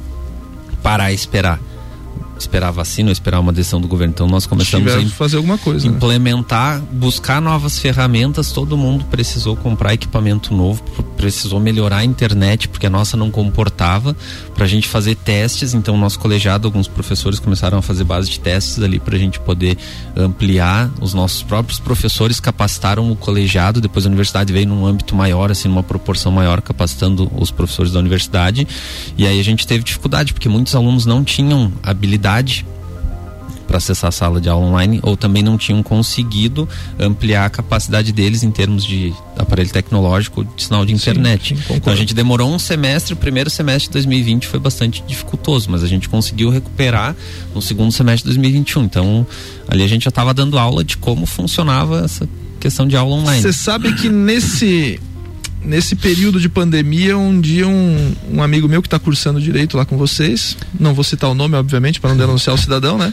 parar 0.81 1.11
e 1.11 1.15
esperar 1.15 1.59
esperar 2.37 2.71
vacina, 2.71 3.11
esperar 3.11 3.39
uma 3.39 3.53
decisão 3.53 3.79
do 3.79 3.87
governo. 3.87 4.13
Então 4.13 4.27
nós 4.27 4.45
começamos 4.45 4.91
a 4.91 5.05
fazer 5.09 5.37
alguma 5.37 5.57
coisa, 5.57 5.89
né? 5.89 5.95
implementar, 5.95 6.79
né? 6.79 6.87
buscar 6.91 7.41
novas 7.41 7.79
ferramentas. 7.79 8.51
Todo 8.51 8.77
mundo 8.77 9.05
precisou 9.05 9.55
comprar 9.55 9.93
equipamento 9.93 10.53
novo, 10.53 10.83
precisou 11.17 11.59
melhorar 11.59 11.97
a 11.97 12.05
internet 12.05 12.67
porque 12.67 12.85
a 12.85 12.89
nossa 12.89 13.15
não 13.15 13.31
comportava 13.31 14.15
para 14.53 14.65
a 14.65 14.67
gente 14.67 14.87
fazer 14.87 15.15
testes. 15.15 15.73
Então 15.73 15.97
nosso 15.97 16.19
colegiado, 16.19 16.67
alguns 16.67 16.87
professores 16.87 17.39
começaram 17.39 17.77
a 17.77 17.81
fazer 17.81 18.03
base 18.03 18.29
de 18.29 18.39
testes 18.39 18.81
ali 18.81 18.99
para 18.99 19.15
a 19.15 19.19
gente 19.19 19.39
poder 19.39 19.77
ampliar. 20.15 20.91
Os 21.01 21.13
nossos 21.13 21.41
próprios 21.41 21.79
professores 21.79 22.39
capacitaram 22.39 23.09
o 23.11 23.15
colegiado. 23.15 23.79
Depois 23.79 24.05
a 24.05 24.09
universidade 24.09 24.51
veio 24.51 24.67
num 24.67 24.85
âmbito 24.85 25.15
maior, 25.15 25.51
assim, 25.51 25.67
numa 25.67 25.83
proporção 25.83 26.31
maior, 26.31 26.61
capacitando 26.61 27.31
os 27.37 27.51
professores 27.51 27.91
da 27.91 27.99
universidade. 27.99 28.67
E 29.17 29.25
aí 29.25 29.39
a 29.39 29.43
gente 29.43 29.65
teve 29.65 29.83
dificuldade 29.83 30.33
porque 30.33 30.49
muitos 30.49 30.75
alunos 30.75 31.05
não 31.05 31.23
tinham 31.23 31.71
habilidade 31.81 32.24
para 33.65 33.77
acessar 33.77 34.09
a 34.09 34.11
sala 34.11 34.39
de 34.39 34.47
aula 34.47 34.65
online 34.65 34.99
ou 35.03 35.17
também 35.17 35.43
não 35.43 35.57
tinham 35.57 35.81
conseguido 35.83 36.67
ampliar 36.99 37.45
a 37.45 37.49
capacidade 37.49 38.11
deles 38.11 38.43
em 38.43 38.51
termos 38.51 38.85
de 38.85 39.13
aparelho 39.37 39.69
tecnológico 39.69 40.45
de 40.45 40.63
sinal 40.63 40.85
de 40.85 40.93
internet. 40.93 41.55
Sim, 41.55 41.61
sim, 41.61 41.73
então 41.75 41.91
a 41.91 41.95
gente 41.95 42.13
demorou 42.13 42.53
um 42.53 42.59
semestre, 42.59 43.13
o 43.13 43.17
primeiro 43.17 43.49
semestre 43.49 43.89
de 43.89 43.93
2020 43.93 44.47
foi 44.47 44.59
bastante 44.59 45.03
dificultoso, 45.07 45.69
mas 45.69 45.83
a 45.83 45.87
gente 45.87 46.07
conseguiu 46.07 46.49
recuperar 46.49 47.15
no 47.53 47.61
segundo 47.61 47.91
semestre 47.91 48.29
de 48.29 48.35
2021. 48.35 48.83
Então 48.83 49.27
ali 49.67 49.83
a 49.83 49.87
gente 49.87 50.03
já 50.03 50.09
estava 50.09 50.33
dando 50.33 50.57
aula 50.57 50.83
de 50.83 50.97
como 50.97 51.25
funcionava 51.25 52.05
essa 52.05 52.27
questão 52.59 52.87
de 52.87 52.95
aula 52.95 53.15
online. 53.15 53.41
Você 53.41 53.53
sabe 53.53 53.93
que 53.93 54.09
nesse 54.09 54.99
nesse 55.65 55.95
período 55.95 56.39
de 56.39 56.47
pandemia, 56.47 57.17
um 57.17 57.39
dia 57.39 57.67
um, 57.67 58.15
um 58.31 58.43
amigo 58.43 58.67
meu 58.67 58.81
que 58.81 58.87
está 58.87 58.99
cursando 58.99 59.41
direito 59.41 59.75
lá 59.75 59.85
com 59.85 59.97
vocês, 59.97 60.55
não 60.79 60.93
vou 60.93 61.03
citar 61.03 61.29
o 61.29 61.33
nome, 61.33 61.55
obviamente, 61.55 61.99
para 61.99 62.11
não 62.11 62.17
denunciar 62.17 62.55
o 62.55 62.57
cidadão, 62.57 62.97
né? 62.97 63.11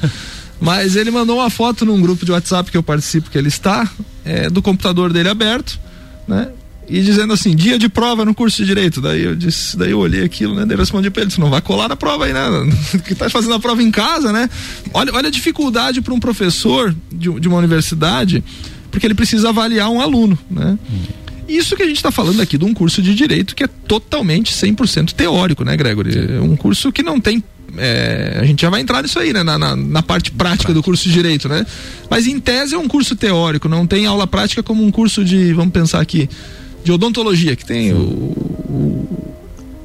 Mas 0.60 0.94
ele 0.94 1.10
mandou 1.10 1.38
uma 1.38 1.50
foto 1.50 1.84
num 1.84 2.00
grupo 2.00 2.24
de 2.24 2.30
WhatsApp 2.30 2.70
que 2.70 2.76
eu 2.76 2.82
participo 2.82 3.30
que 3.30 3.36
ele 3.36 3.48
está, 3.48 3.90
é, 4.24 4.48
do 4.48 4.62
computador 4.62 5.12
dele 5.12 5.28
aberto, 5.28 5.80
né? 6.28 6.48
E 6.88 7.00
dizendo 7.00 7.32
assim, 7.32 7.54
dia 7.56 7.78
de 7.78 7.88
prova 7.88 8.24
no 8.24 8.34
curso 8.34 8.58
de 8.58 8.66
direito. 8.66 9.00
Daí 9.00 9.24
eu 9.24 9.34
disse, 9.34 9.76
daí 9.76 9.92
eu 9.92 9.98
olhei 9.98 10.24
aquilo, 10.24 10.54
né? 10.54 10.64
Daí 10.64 10.74
eu 10.74 10.78
respondi 10.78 11.10
para 11.10 11.22
ele, 11.22 11.30
você 11.30 11.40
não 11.40 11.50
vai 11.50 11.60
colar 11.60 11.88
na 11.88 11.96
prova 11.96 12.26
aí, 12.26 12.32
né? 12.32 12.40
que 13.04 13.14
tá 13.14 13.30
fazendo 13.30 13.54
a 13.54 13.58
prova 13.60 13.82
em 13.82 13.90
casa, 13.90 14.32
né? 14.32 14.48
Olha, 14.92 15.12
olha 15.14 15.28
a 15.28 15.30
dificuldade 15.30 16.00
para 16.00 16.12
um 16.12 16.20
professor 16.20 16.94
de, 17.10 17.40
de 17.40 17.48
uma 17.48 17.56
universidade, 17.56 18.44
porque 18.90 19.06
ele 19.06 19.14
precisa 19.14 19.48
avaliar 19.48 19.88
um 19.88 20.00
aluno, 20.00 20.38
né? 20.50 20.78
Hum. 20.90 21.21
Isso 21.48 21.76
que 21.76 21.82
a 21.82 21.86
gente 21.86 21.96
está 21.96 22.10
falando 22.10 22.40
aqui 22.40 22.56
de 22.56 22.64
um 22.64 22.72
curso 22.72 23.02
de 23.02 23.14
direito 23.14 23.54
que 23.54 23.64
é 23.64 23.66
totalmente 23.66 24.52
100% 24.52 25.12
teórico, 25.12 25.64
né, 25.64 25.76
Gregory? 25.76 26.36
É 26.36 26.40
um 26.40 26.56
curso 26.56 26.92
que 26.92 27.02
não 27.02 27.20
tem 27.20 27.42
é, 27.76 28.38
a 28.40 28.44
gente 28.44 28.62
já 28.62 28.70
vai 28.70 28.80
entrar 28.80 29.02
nisso 29.02 29.18
aí, 29.18 29.32
né? 29.32 29.42
Na, 29.42 29.58
na, 29.58 29.74
na 29.74 30.02
parte 30.02 30.30
prática 30.30 30.74
do 30.74 30.82
curso 30.82 31.04
de 31.04 31.12
direito, 31.12 31.48
né? 31.48 31.64
Mas 32.10 32.26
em 32.26 32.38
tese 32.38 32.74
é 32.74 32.78
um 32.78 32.86
curso 32.86 33.16
teórico, 33.16 33.68
não 33.68 33.86
tem 33.86 34.06
aula 34.06 34.26
prática 34.26 34.62
como 34.62 34.84
um 34.84 34.90
curso 34.90 35.24
de, 35.24 35.52
vamos 35.54 35.72
pensar 35.72 36.00
aqui, 36.00 36.28
de 36.84 36.92
odontologia, 36.92 37.56
que 37.56 37.64
tem 37.64 37.92
o, 37.92 37.96
o, 37.96 39.28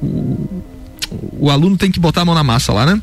o, 0.02 0.64
o, 1.40 1.50
aluno 1.50 1.76
tem 1.76 1.90
que 1.90 2.00
botar 2.00 2.22
a 2.22 2.24
mão 2.24 2.34
na 2.34 2.44
massa 2.44 2.72
lá, 2.72 2.84
né? 2.84 3.00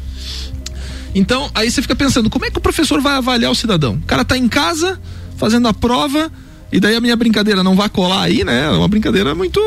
Então, 1.16 1.50
aí 1.56 1.72
você 1.72 1.82
fica 1.82 1.96
pensando, 1.96 2.30
como 2.30 2.46
é 2.46 2.52
que 2.52 2.58
o 2.58 2.62
professor 2.62 3.02
vai 3.02 3.16
avaliar 3.16 3.50
o 3.50 3.56
cidadão? 3.56 3.94
O 3.96 4.06
cara 4.06 4.22
está 4.22 4.38
em 4.38 4.48
casa, 4.48 5.00
fazendo 5.38 5.68
a 5.68 5.74
prova, 5.74 6.32
e 6.72 6.80
daí 6.80 6.96
a 6.96 7.02
minha 7.02 7.16
brincadeira 7.16 7.64
não 7.64 7.76
vai 7.76 7.90
colar 7.90 8.24
aí, 8.24 8.44
né? 8.44 8.66
É 8.66 8.70
uma 8.70 8.88
brincadeira 8.88 9.34
muito. 9.36 9.60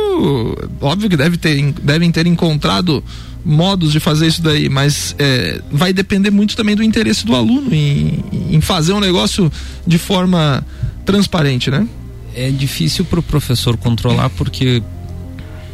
Óbvio 0.81 1.09
que 1.09 1.17
deve 1.17 1.37
ter, 1.37 1.73
devem 1.83 2.11
ter 2.11 2.27
encontrado 2.27 3.03
modos 3.45 3.93
de 3.93 4.01
fazer 4.01 4.27
isso 4.27 4.43
daí, 4.43 4.69
mas 4.69 5.15
é, 5.19 5.61
vai 5.71 5.93
depender 5.93 6.31
muito 6.31 6.57
também 6.57 6.77
do 6.77 6.83
interesse 6.83 7.25
do 7.25 7.35
aluno 7.35 7.73
em, 7.75 8.23
em 8.51 8.61
fazer 8.61 8.93
um 8.93 9.01
negócio 9.01 9.51
de 9.87 9.97
forma 9.97 10.65
transparente, 11.05 11.71
né? 11.71 11.87
É 12.35 12.51
difícil 12.51 13.05
para 13.05 13.21
o 13.21 13.23
professor 13.23 13.77
controlar 13.77 14.29
porque 14.31 14.83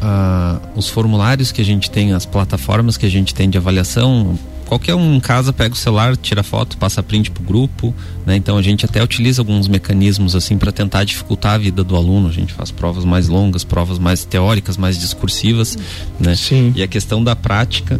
uh, 0.05 0.61
os 0.77 0.89
formulários 0.89 1.51
que 1.51 1.61
a 1.61 1.65
gente 1.65 1.91
tem, 1.91 2.13
as 2.13 2.25
plataformas 2.25 2.97
que 2.97 3.07
a 3.07 3.11
gente 3.11 3.35
tem 3.35 3.51
de 3.51 3.59
avaliação, 3.59 4.39
qualquer 4.65 4.95
um 4.95 5.15
em 5.15 5.21
casa 5.21 5.53
pega 5.53 5.75
o 5.75 5.77
celular, 5.77 6.17
tira 6.17 6.43
foto, 6.43 6.77
passa 6.77 7.03
print 7.03 7.31
pro 7.31 7.43
grupo, 7.43 7.95
né? 8.27 8.37
Então 8.37 8.57
a 8.57 8.63
gente 8.63 8.85
até 8.85 9.03
utiliza 9.03 9.41
alguns 9.41 9.69
mecanismos 9.69 10.35
assim 10.35 10.59
para 10.59 10.73
tentar 10.73 11.05
dificultar 11.05 11.55
a 11.55 11.59
vida 11.59 11.85
do 11.85 11.97
aluno. 11.97 12.29
A 12.29 12.33
gente 12.33 12.53
faz 12.53 12.71
provas 12.71 13.05
mais 13.05 13.29
longas, 13.29 13.65
provas 13.65 13.99
mais 13.99 14.25
teóricas, 14.25 14.77
mais 14.77 14.99
discursivas, 14.99 15.79
né? 16.19 16.35
Sim. 16.35 16.73
E 16.75 16.83
a 16.83 16.89
questão 16.89 17.23
da 17.23 17.37
prática, 17.37 17.99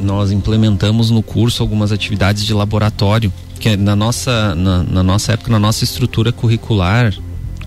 nós 0.00 0.30
implementamos 0.30 1.10
no 1.10 1.22
curso 1.22 1.62
algumas 1.62 1.92
atividades 1.92 2.44
de 2.44 2.52
laboratório, 2.52 3.32
que 3.58 3.76
na 3.76 3.96
nossa 3.96 4.54
na, 4.54 4.82
na 4.82 5.02
nossa 5.02 5.32
época, 5.32 5.50
na 5.50 5.58
nossa 5.58 5.84
estrutura 5.84 6.32
curricular, 6.32 7.14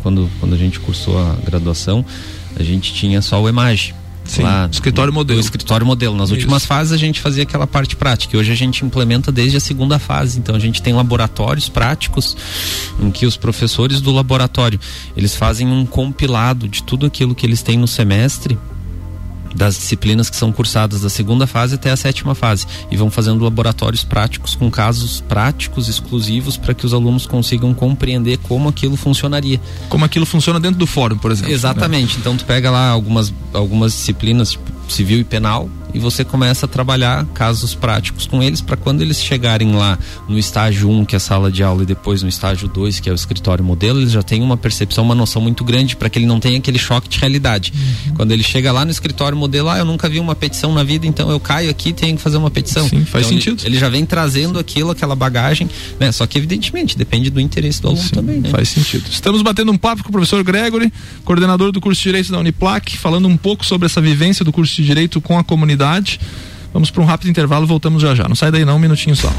quando 0.01 0.29
quando 0.39 0.53
a 0.53 0.57
gente 0.57 0.79
cursou 0.79 1.17
a 1.17 1.35
graduação, 1.45 2.05
a 2.55 2.63
gente 2.63 2.93
tinha 2.93 3.21
só 3.21 3.41
o 3.41 3.47
EMAGE 3.47 3.98
Sim, 4.29 4.43
lá 4.43 4.69
escritório 4.71 5.11
modelo. 5.11 5.39
escritório 5.39 5.85
modelo. 5.85 6.15
Nas 6.15 6.29
Isso. 6.29 6.35
últimas 6.35 6.65
fases 6.65 6.93
a 6.93 6.97
gente 6.97 7.19
fazia 7.19 7.43
aquela 7.43 7.65
parte 7.65 7.95
prática. 7.95 8.35
E 8.35 8.39
hoje 8.39 8.51
a 8.51 8.55
gente 8.55 8.85
implementa 8.85 9.31
desde 9.31 9.57
a 9.57 9.59
segunda 9.59 9.97
fase. 9.97 10.39
Então 10.39 10.55
a 10.55 10.59
gente 10.59 10.81
tem 10.81 10.93
laboratórios 10.93 11.67
práticos 11.67 12.37
em 12.99 13.09
que 13.11 13.25
os 13.25 13.35
professores 13.35 14.01
do 14.01 14.11
laboratório 14.11 14.79
eles 15.17 15.35
fazem 15.35 15.67
um 15.67 15.85
compilado 15.85 16.67
de 16.67 16.83
tudo 16.83 17.05
aquilo 17.05 17.33
que 17.33 17.45
eles 17.45 17.61
têm 17.61 17.77
no 17.77 17.87
semestre 17.87 18.57
das 19.55 19.75
disciplinas 19.75 20.29
que 20.29 20.35
são 20.35 20.51
cursadas 20.51 21.01
da 21.01 21.09
segunda 21.09 21.47
fase 21.47 21.75
até 21.75 21.91
a 21.91 21.95
sétima 21.97 22.35
fase 22.35 22.65
e 22.91 22.97
vão 22.97 23.09
fazendo 23.09 23.43
laboratórios 23.43 24.03
práticos 24.03 24.55
com 24.55 24.69
casos 24.69 25.21
práticos 25.21 25.87
exclusivos 25.87 26.57
para 26.57 26.73
que 26.73 26.85
os 26.85 26.93
alunos 26.93 27.25
consigam 27.25 27.73
compreender 27.73 28.37
como 28.39 28.69
aquilo 28.69 28.95
funcionaria. 28.95 29.59
Como 29.89 30.05
aquilo 30.05 30.25
funciona 30.25 30.59
dentro 30.59 30.79
do 30.79 30.87
fórum, 30.87 31.17
por 31.17 31.31
exemplo. 31.31 31.51
Exatamente. 31.51 32.15
Né? 32.15 32.19
Então 32.19 32.37
tu 32.37 32.45
pega 32.45 32.69
lá 32.69 32.89
algumas 32.89 33.33
algumas 33.53 33.93
disciplinas 33.93 34.51
tipo, 34.51 34.71
civil 34.87 35.19
e 35.19 35.23
penal 35.23 35.69
e 35.93 35.99
você 35.99 36.23
começa 36.23 36.65
a 36.65 36.69
trabalhar 36.69 37.25
casos 37.33 37.73
práticos 37.73 38.27
com 38.27 38.41
eles 38.41 38.61
para 38.61 38.77
quando 38.77 39.01
eles 39.01 39.21
chegarem 39.21 39.73
lá 39.73 39.97
no 40.27 40.37
estágio 40.37 40.89
1, 40.89 41.05
que 41.05 41.15
é 41.15 41.17
a 41.17 41.19
sala 41.19 41.51
de 41.51 41.63
aula, 41.63 41.83
e 41.83 41.85
depois 41.85 42.21
no 42.21 42.29
estágio 42.29 42.67
2, 42.67 42.99
que 42.99 43.09
é 43.09 43.11
o 43.11 43.15
escritório 43.15 43.63
modelo, 43.63 43.99
eles 43.99 44.11
já 44.11 44.21
têm 44.21 44.41
uma 44.41 44.57
percepção, 44.57 45.03
uma 45.03 45.15
noção 45.15 45.41
muito 45.41 45.63
grande 45.63 45.95
para 45.95 46.09
que 46.09 46.19
ele 46.19 46.25
não 46.25 46.39
tenha 46.39 46.57
aquele 46.57 46.77
choque 46.77 47.09
de 47.09 47.17
realidade. 47.17 47.73
Uhum. 47.75 48.13
Quando 48.15 48.31
ele 48.31 48.43
chega 48.43 48.71
lá 48.71 48.85
no 48.85 48.91
escritório 48.91 49.37
modelo, 49.37 49.69
ah, 49.69 49.77
eu 49.77 49.85
nunca 49.85 50.07
vi 50.07 50.19
uma 50.19 50.35
petição 50.35 50.73
na 50.73 50.83
vida, 50.83 51.07
então 51.07 51.29
eu 51.31 51.39
caio 51.39 51.69
aqui 51.69 51.89
e 51.89 51.93
tenho 51.93 52.17
que 52.17 52.21
fazer 52.21 52.37
uma 52.37 52.51
petição. 52.51 52.87
Sim, 52.87 53.05
faz 53.05 53.25
então, 53.25 53.37
sentido. 53.37 53.61
Ele, 53.61 53.69
ele, 53.69 53.79
já 53.79 53.89
vem 53.89 54.05
trazendo 54.05 54.59
aquilo, 54.59 54.91
aquela 54.91 55.15
bagagem, 55.15 55.69
né? 55.99 56.11
Só 56.11 56.27
que 56.27 56.37
evidentemente 56.37 56.97
depende 56.97 57.29
do 57.29 57.39
interesse 57.39 57.81
do 57.81 57.87
aluno 57.87 58.03
Sim, 58.03 58.09
também, 58.09 58.39
né? 58.39 58.49
Faz 58.49 58.69
sentido. 58.69 59.05
Estamos 59.09 59.41
batendo 59.41 59.71
um 59.71 59.77
papo 59.77 60.03
com 60.03 60.09
o 60.09 60.11
professor 60.11 60.43
Gregory, 60.43 60.91
coordenador 61.25 61.71
do 61.71 61.81
curso 61.81 62.01
de 62.01 62.09
Direito 62.09 62.31
da 62.31 62.39
Uniplac, 62.39 62.97
falando 62.97 63.27
um 63.27 63.37
pouco 63.37 63.65
sobre 63.65 63.85
essa 63.85 63.99
vivência 63.99 64.45
do 64.45 64.51
curso 64.51 64.75
de 64.75 64.85
Direito 64.85 65.19
com 65.19 65.37
a 65.37 65.43
comunidade. 65.43 65.78
Vamos 66.73 66.91
para 66.91 67.01
um 67.01 67.05
rápido 67.05 67.29
intervalo, 67.29 67.65
voltamos 67.65 68.01
já 68.01 68.13
já. 68.13 68.27
Não 68.27 68.35
sai 68.35 68.51
daí 68.51 68.65
não, 68.65 68.75
um 68.75 68.79
minutinho 68.79 69.15
só. 69.15 69.31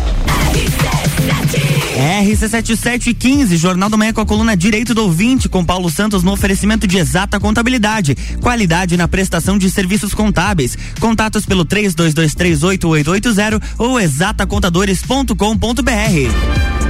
RC7715, 2.00 3.56
Jornal 3.56 3.90
do 3.90 3.98
Manhã 3.98 4.12
com 4.12 4.20
a 4.20 4.26
coluna 4.26 4.56
Direito 4.56 4.94
do 4.94 5.02
Ouvinte, 5.02 5.48
com 5.48 5.64
Paulo 5.64 5.90
Santos 5.90 6.22
no 6.22 6.32
oferecimento 6.32 6.86
de 6.86 6.98
exata 6.98 7.38
contabilidade. 7.38 8.16
Qualidade 8.40 8.96
na 8.96 9.06
prestação 9.06 9.58
de 9.58 9.70
serviços 9.70 10.14
contábeis. 10.14 10.78
Contatos 10.98 11.44
pelo 11.44 11.66
32238880 11.66 13.62
ou 13.78 14.00
exatacontadores.com.br. 14.00 16.89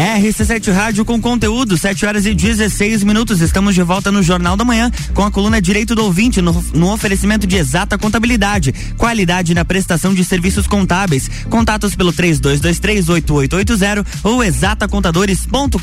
RC7 0.00 0.72
Rádio 0.72 1.04
com 1.04 1.20
conteúdo, 1.20 1.76
7 1.76 2.06
horas 2.06 2.24
e 2.24 2.32
16 2.32 3.04
minutos. 3.04 3.42
Estamos 3.42 3.74
de 3.74 3.82
volta 3.82 4.10
no 4.10 4.22
Jornal 4.22 4.56
da 4.56 4.64
Manhã 4.64 4.90
com 5.12 5.22
a 5.22 5.30
coluna 5.30 5.60
Direito 5.60 5.94
do 5.94 6.04
Ouvinte 6.04 6.40
no, 6.40 6.52
no 6.72 6.90
oferecimento 6.90 7.46
de 7.46 7.56
exata 7.56 7.98
contabilidade, 7.98 8.72
qualidade 8.96 9.52
na 9.52 9.62
prestação 9.62 10.14
de 10.14 10.24
serviços 10.24 10.66
contábeis. 10.66 11.28
Contatos 11.50 11.94
pelo 11.94 12.14
32238880 12.14 14.06
ou 14.24 14.42
exatacontadores.com.br. 14.42 15.78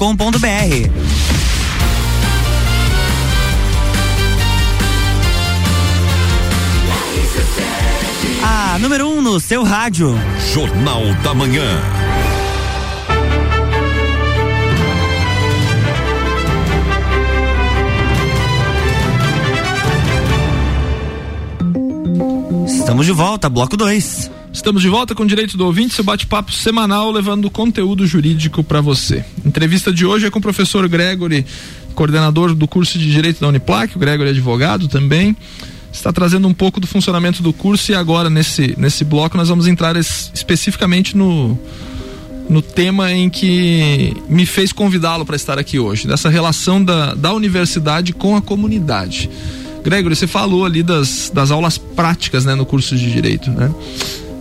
A 8.43 8.79
número 8.79 9.09
1 9.09 9.17
um 9.17 9.21
no 9.21 9.39
seu 9.39 9.63
rádio. 9.63 10.15
Jornal 10.53 11.03
da 11.23 11.35
Manhã. 11.35 12.16
Estamos 22.87 23.05
de 23.05 23.11
volta, 23.11 23.49
bloco 23.49 23.75
2. 23.75 24.31
Estamos 24.53 24.81
de 24.81 24.87
volta 24.87 25.13
com 25.13 25.23
o 25.23 25.27
Direito 25.27 25.57
do 25.57 25.65
Ouvinte, 25.65 25.93
seu 25.93 26.05
bate-papo 26.05 26.53
semanal 26.53 27.11
levando 27.11 27.51
conteúdo 27.51 28.07
jurídico 28.07 28.63
para 28.63 28.79
você. 28.79 29.25
Entrevista 29.45 29.91
de 29.91 30.05
hoje 30.05 30.25
é 30.25 30.31
com 30.31 30.39
o 30.39 30.41
professor 30.41 30.87
Gregory, 30.87 31.45
coordenador 31.93 32.55
do 32.55 32.65
curso 32.65 32.97
de 32.97 33.11
Direito 33.11 33.41
da 33.41 33.49
Uniplac, 33.49 33.93
o 33.93 33.99
Gregory 33.99 34.29
é 34.29 34.31
advogado 34.31 34.87
também. 34.87 35.35
Está 35.91 36.13
trazendo 36.13 36.47
um 36.47 36.53
pouco 36.53 36.79
do 36.79 36.87
funcionamento 36.87 37.43
do 37.43 37.51
curso 37.51 37.91
e 37.91 37.95
agora 37.95 38.29
nesse, 38.29 38.73
nesse 38.77 39.03
bloco 39.03 39.35
nós 39.35 39.49
vamos 39.49 39.67
entrar 39.67 39.97
es, 39.97 40.31
especificamente 40.33 41.17
no, 41.17 41.59
no 42.49 42.61
tema 42.61 43.11
em 43.11 43.29
que 43.29 44.15
me 44.29 44.45
fez 44.45 44.71
convidá-lo 44.71 45.25
para 45.25 45.35
estar 45.35 45.59
aqui 45.59 45.77
hoje, 45.77 46.07
dessa 46.07 46.29
relação 46.29 46.81
da, 46.81 47.13
da 47.13 47.33
universidade 47.33 48.13
com 48.13 48.37
a 48.37 48.41
comunidade. 48.41 49.29
Gregory, 49.87 50.17
você 50.17 50.27
falou 50.27 50.65
ali 50.65 50.83
das, 50.83 51.31
das 51.33 51.49
aulas 51.49 51.77
práticas 51.77 52.43
né, 52.43 52.55
no 52.55 52.65
curso 52.65 52.97
de 52.97 53.09
Direito, 53.09 53.49
né? 53.49 53.71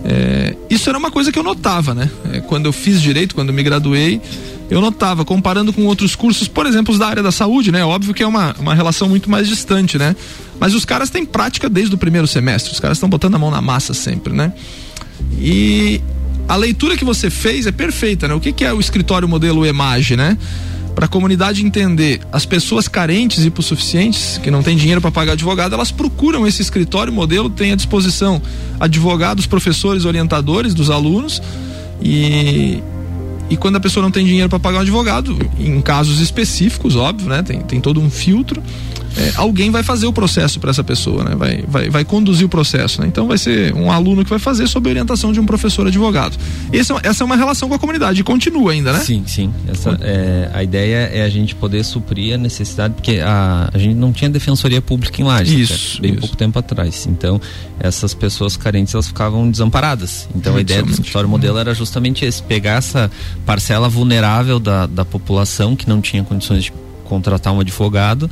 É, 0.04 0.56
isso 0.68 0.88
era 0.88 0.98
uma 0.98 1.10
coisa 1.10 1.30
que 1.30 1.38
eu 1.38 1.42
notava, 1.44 1.94
né? 1.94 2.10
É, 2.32 2.40
quando 2.40 2.66
eu 2.66 2.72
fiz 2.72 3.00
Direito, 3.00 3.32
quando 3.32 3.50
eu 3.50 3.54
me 3.54 3.62
graduei, 3.62 4.20
eu 4.68 4.80
notava, 4.80 5.24
comparando 5.24 5.72
com 5.72 5.84
outros 5.84 6.16
cursos, 6.16 6.48
por 6.48 6.66
exemplo, 6.66 6.92
os 6.92 6.98
da 6.98 7.06
área 7.06 7.22
da 7.22 7.30
saúde, 7.30 7.70
né? 7.70 7.84
Óbvio 7.84 8.12
que 8.12 8.24
é 8.24 8.26
uma, 8.26 8.56
uma 8.58 8.74
relação 8.74 9.08
muito 9.08 9.30
mais 9.30 9.46
distante, 9.46 9.96
né? 9.96 10.16
Mas 10.58 10.74
os 10.74 10.84
caras 10.84 11.10
têm 11.10 11.24
prática 11.24 11.68
desde 11.68 11.94
o 11.94 11.98
primeiro 11.98 12.26
semestre, 12.26 12.72
os 12.72 12.80
caras 12.80 12.96
estão 12.96 13.08
botando 13.08 13.36
a 13.36 13.38
mão 13.38 13.50
na 13.50 13.62
massa 13.62 13.94
sempre, 13.94 14.32
né? 14.32 14.52
E 15.38 16.00
a 16.48 16.56
leitura 16.56 16.96
que 16.96 17.04
você 17.04 17.30
fez 17.30 17.66
é 17.66 17.72
perfeita, 17.72 18.26
né? 18.26 18.34
O 18.34 18.40
que, 18.40 18.52
que 18.52 18.64
é 18.64 18.72
o 18.72 18.80
escritório 18.80 19.28
modelo 19.28 19.64
EMAGE, 19.64 20.16
né? 20.16 20.36
Para 20.96 21.04
a 21.04 21.08
comunidade 21.08 21.62
entender 21.62 22.22
as 22.32 22.46
pessoas 22.46 22.88
carentes 22.88 23.44
e 23.44 23.48
hipossuficientes 23.48 24.40
que 24.42 24.50
não 24.50 24.62
têm 24.62 24.74
dinheiro 24.78 24.98
para 24.98 25.10
pagar 25.10 25.32
advogado, 25.32 25.74
elas 25.74 25.92
procuram 25.92 26.46
esse 26.46 26.62
escritório 26.62 27.12
modelo, 27.12 27.50
tem 27.50 27.70
à 27.70 27.76
disposição 27.76 28.40
advogados, 28.80 29.44
professores, 29.46 30.06
orientadores 30.06 30.72
dos 30.72 30.88
alunos 30.88 31.42
e 32.00 32.82
e 33.48 33.56
quando 33.56 33.76
a 33.76 33.80
pessoa 33.80 34.02
não 34.02 34.10
tem 34.10 34.24
dinheiro 34.24 34.48
para 34.48 34.58
pagar 34.58 34.78
um 34.78 34.80
advogado, 34.80 35.38
em 35.60 35.80
casos 35.80 36.18
específicos, 36.18 36.96
óbvio, 36.96 37.28
né? 37.28 37.44
Tem, 37.44 37.60
tem 37.60 37.80
todo 37.80 38.00
um 38.00 38.10
filtro 38.10 38.60
é, 39.16 39.32
alguém 39.36 39.70
vai 39.70 39.82
fazer 39.82 40.06
o 40.06 40.12
processo 40.12 40.60
para 40.60 40.70
essa 40.70 40.84
pessoa, 40.84 41.24
né? 41.24 41.34
Vai, 41.34 41.64
vai, 41.66 41.88
vai 41.88 42.04
conduzir 42.04 42.46
o 42.46 42.48
processo, 42.48 43.00
né? 43.00 43.06
Então 43.06 43.26
vai 43.26 43.38
ser 43.38 43.74
um 43.74 43.90
aluno 43.90 44.22
que 44.22 44.30
vai 44.30 44.38
fazer 44.38 44.66
sob 44.66 44.88
orientação 44.88 45.32
de 45.32 45.40
um 45.40 45.46
professor 45.46 45.86
advogado. 45.86 46.36
Esse, 46.72 46.92
é 46.92 46.96
essa 47.04 47.22
é 47.22 47.26
uma 47.26 47.36
relação 47.36 47.68
com 47.68 47.74
a 47.74 47.78
comunidade 47.78 48.20
e 48.20 48.24
continua 48.24 48.72
ainda, 48.72 48.92
né? 48.92 49.00
Sim, 49.00 49.24
sim. 49.26 49.52
Essa, 49.68 49.98
é, 50.02 50.50
a 50.52 50.62
ideia 50.62 51.10
é 51.12 51.22
a 51.22 51.28
gente 51.30 51.54
poder 51.54 51.82
suprir 51.84 52.34
a 52.34 52.38
necessidade, 52.38 52.94
porque 52.94 53.20
a, 53.24 53.70
a 53.72 53.78
gente 53.78 53.94
não 53.94 54.12
tinha 54.12 54.28
defensoria 54.28 54.82
pública 54.82 55.20
em 55.22 55.24
Lages, 55.24 55.70
isso, 55.70 56.02
bem 56.02 56.12
isso. 56.12 56.20
pouco 56.20 56.36
tempo 56.36 56.58
atrás. 56.58 57.06
Então 57.06 57.40
essas 57.80 58.12
pessoas 58.14 58.56
carentes 58.56 58.92
elas 58.94 59.06
ficavam 59.06 59.50
desamparadas. 59.50 60.28
Então 60.34 60.56
a 60.56 60.60
ideia 60.60 60.82
do 60.82 60.90
escritório 60.90 61.28
modelo 61.28 61.58
era 61.58 61.74
justamente 61.74 62.24
esse, 62.24 62.42
pegar 62.42 62.74
essa 62.74 63.10
parcela 63.44 63.88
vulnerável 63.88 64.58
da, 64.58 64.86
da 64.86 65.04
população 65.04 65.74
que 65.74 65.88
não 65.88 66.00
tinha 66.00 66.22
condições 66.22 66.64
de 66.64 66.72
contratar 67.06 67.52
um 67.52 67.60
advogado 67.60 68.30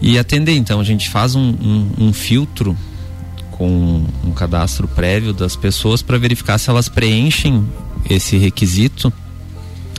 e 0.00 0.18
atender. 0.18 0.56
Então 0.56 0.80
a 0.80 0.84
gente 0.84 1.08
faz 1.08 1.34
um, 1.34 1.40
um, 1.40 1.90
um 1.98 2.12
filtro 2.12 2.76
com 3.52 4.04
um 4.24 4.32
cadastro 4.32 4.88
prévio 4.88 5.32
das 5.32 5.56
pessoas 5.56 6.02
para 6.02 6.18
verificar 6.18 6.58
se 6.58 6.70
elas 6.70 6.88
preenchem 6.88 7.64
esse 8.08 8.36
requisito 8.36 9.12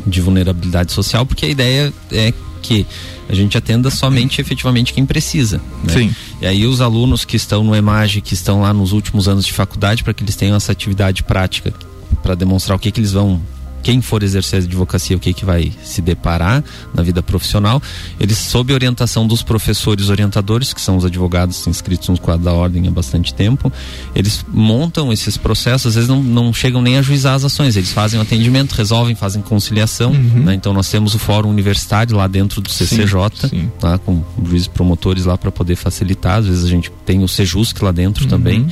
de 0.06 0.20
vulnerabilidade 0.20 0.92
social, 0.92 1.26
porque 1.26 1.46
a 1.46 1.50
ideia 1.50 1.94
é 2.12 2.34
que 2.62 2.86
a 3.30 3.36
gente 3.36 3.58
atenda 3.58 3.90
somente 3.90 4.42
efetivamente 4.42 4.94
quem 4.94 5.06
precisa. 5.06 5.62
Né? 5.84 5.94
Sim. 5.94 6.16
E 6.42 6.46
aí 6.46 6.66
os 6.66 6.82
alunos 6.82 7.24
que 7.24 7.36
estão 7.36 7.64
no 7.64 7.76
EMAGE, 7.76 8.22
que 8.22 8.34
estão 8.34 8.62
lá 8.62 8.74
nos 8.74 8.92
últimos 8.92 9.28
anos 9.28 9.46
de 9.46 9.54
faculdade, 9.54 10.04
para 10.04 10.14
que 10.14 10.24
eles 10.24 10.36
tenham 10.36 10.56
essa 10.56 10.72
atividade 10.72 11.24
prática, 11.24 11.74
para 12.22 12.36
demonstrar 12.36 12.76
o 12.76 12.80
que, 12.80 12.92
que 12.92 13.00
eles 13.00 13.14
vão 13.14 13.42
quem 13.84 14.02
for 14.02 14.24
exercer 14.24 14.62
a 14.62 14.64
advocacia, 14.64 15.16
o 15.16 15.20
que, 15.20 15.34
que 15.34 15.44
vai 15.44 15.72
se 15.84 16.02
deparar 16.02 16.64
na 16.94 17.04
vida 17.04 17.22
profissional. 17.22 17.82
Eles, 18.20 18.38
sob 18.38 18.74
orientação 18.74 19.28
dos 19.28 19.44
professores 19.44 20.10
orientadores, 20.10 20.74
que 20.74 20.82
são 20.82 20.96
os 20.96 21.06
advogados 21.06 21.68
inscritos 21.68 22.08
nos 22.08 22.20
quadros 22.20 22.46
da 22.46 22.54
ordem 22.54 22.88
há 22.88 22.92
bastante 22.92 23.34
tempo, 23.34 23.72
eles 24.16 24.46
montam 24.52 25.12
esses 25.12 25.38
processos, 25.38 25.88
às 25.88 25.96
vezes 25.96 26.10
não, 26.10 26.24
não 26.24 26.54
chegam 26.54 26.82
nem 26.82 26.98
a 26.98 27.02
juizar 27.02 27.36
as 27.36 27.44
ações, 27.44 27.76
eles 27.76 27.92
fazem 27.92 28.18
o 28.18 28.24
atendimento, 28.24 28.72
resolvem, 28.72 29.16
fazem 29.16 29.42
conciliação. 29.42 30.12
Uhum. 30.12 30.44
Né? 30.46 30.54
Então 30.56 30.74
nós 30.74 30.90
temos 30.90 31.14
o 31.14 31.20
fórum 31.20 31.50
universitário 31.50 32.16
lá 32.16 32.28
dentro 32.28 32.62
do 32.62 32.72
CCJ, 32.72 33.18
sim, 33.36 33.48
sim. 33.50 33.72
Tá? 33.80 33.98
com 33.98 34.24
juízes 34.46 34.68
promotores 34.68 35.26
lá 35.26 35.38
para 35.38 35.52
poder 35.52 35.76
facilitar. 35.76 36.38
Às 36.38 36.48
vezes 36.48 36.64
a 36.64 36.70
gente 36.70 36.90
tem 37.06 37.22
o 37.22 37.28
Sejusc 37.28 37.82
lá 37.82 37.92
dentro 37.92 38.24
uhum. 38.24 38.30
também 38.30 38.68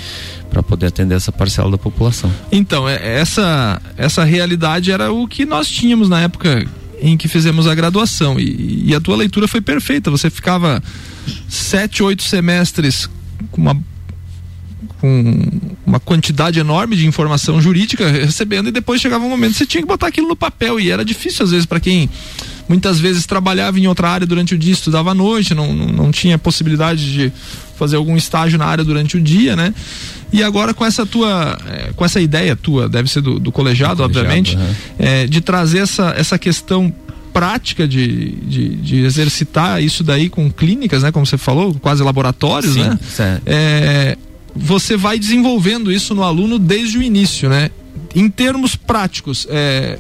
para 0.52 0.62
poder 0.62 0.88
atender 0.88 1.16
essa 1.16 1.32
parcela 1.32 1.72
da 1.72 1.78
população. 1.78 2.32
Então, 2.52 2.88
é, 2.88 3.20
essa, 3.20 3.82
essa 3.98 4.24
realidade 4.24 4.92
era 4.92 5.12
o 5.12 5.28
que 5.28 5.46
nós 5.46 5.68
tínhamos 5.68 6.10
na 6.10 6.22
época 6.22 6.68
em 7.02 7.18
que 7.18 7.28
fizemos 7.28 7.68
a 7.68 7.74
graduação. 7.74 8.40
E, 8.40 8.90
e 8.90 8.96
a 8.96 9.02
tua 9.02 9.16
leitura 9.16 9.48
foi 9.48 9.62
perfeita. 9.62 10.12
Você 10.12 10.30
ficava 10.30 10.84
sete, 11.50 12.04
oito 12.04 12.22
semestres 12.24 13.10
com 13.50 13.62
uma 13.62 13.92
com 15.00 15.50
uma 15.84 16.00
quantidade 16.00 16.60
enorme 16.60 16.96
de 16.96 17.08
informação 17.08 17.60
jurídica 17.60 18.08
recebendo 18.08 18.70
e 18.70 18.72
depois 18.72 19.02
chegava 19.02 19.26
um 19.26 19.30
momento 19.30 19.54
que 19.54 19.58
você 19.58 19.66
tinha 19.66 19.82
que 19.82 19.88
botar 19.88 20.08
aquilo 20.08 20.28
no 20.28 20.36
papel 20.36 20.80
e 20.80 20.92
era 20.92 21.04
difícil 21.04 21.44
às 21.44 21.50
vezes 21.50 21.66
para 21.66 21.80
quem 21.80 22.08
muitas 22.70 23.00
vezes 23.00 23.26
trabalhava 23.26 23.80
em 23.80 23.88
outra 23.88 24.10
área 24.10 24.28
durante 24.28 24.54
o 24.54 24.58
dia, 24.58 24.72
estudava 24.72 25.12
à 25.12 25.14
noite, 25.16 25.56
não, 25.56 25.74
não, 25.74 25.88
não 25.88 26.12
tinha 26.12 26.38
possibilidade 26.38 27.12
de 27.12 27.34
fazer 27.82 27.96
algum 27.96 28.16
estágio 28.16 28.60
na 28.60 28.66
área 28.66 28.84
durante 28.84 29.18
o 29.18 29.20
dia, 29.20 29.56
né? 29.56 29.74
E 30.32 30.44
agora 30.44 30.72
com 30.72 30.86
essa 30.86 31.04
tua, 31.04 31.58
é, 31.68 31.92
com 31.96 32.06
essa 32.06 32.22
ideia 32.22 32.56
tua, 32.56 32.88
deve 32.88 33.10
ser 33.10 33.22
do, 33.22 33.40
do 33.40 33.52
colegiado, 33.52 33.96
do 33.96 34.04
obviamente, 34.04 34.56
colegiado, 34.56 34.78
é, 35.00 35.26
de 35.26 35.42
trazer 35.42 35.80
essa, 35.80 36.14
essa 36.16 36.38
questão 36.38 36.94
prática 37.34 37.88
de, 37.88 38.36
de, 38.36 38.70
de, 38.76 39.04
exercitar 39.04 39.82
isso 39.82 40.04
daí 40.04 40.30
com 40.30 40.52
clínicas, 40.52 41.02
né? 41.02 41.12
Como 41.12 41.26
você 41.26 41.40
falou, 41.40 41.74
quase 41.74 42.04
laboratórios, 42.04 42.76
Sim, 42.76 42.82
né? 42.82 43.00
É, 43.48 44.18
você 44.56 44.96
vai 44.96 45.18
desenvolvendo 45.18 45.92
isso 45.92 46.14
no 46.14 46.22
aluno 46.22 46.60
desde 46.60 47.00
o 47.00 47.02
início, 47.02 47.50
né? 47.50 47.72
Em 48.14 48.30
termos 48.30 48.76
práticos, 48.76 49.48
é, 49.50 49.98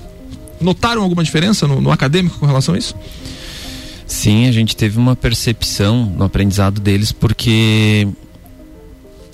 notaram 0.62 1.02
alguma 1.02 1.24
diferença 1.24 1.67
no, 1.67 1.82
no 1.82 1.91
acadêmico 1.91 2.38
com 2.38 2.46
relação 2.46 2.76
a 2.76 2.78
isso? 2.78 2.96
Sim, 4.06 4.48
a 4.48 4.52
gente 4.52 4.76
teve 4.76 4.98
uma 4.98 5.16
percepção 5.16 6.06
no 6.06 6.26
aprendizado 6.26 6.82
deles, 6.82 7.12
porque 7.12 8.08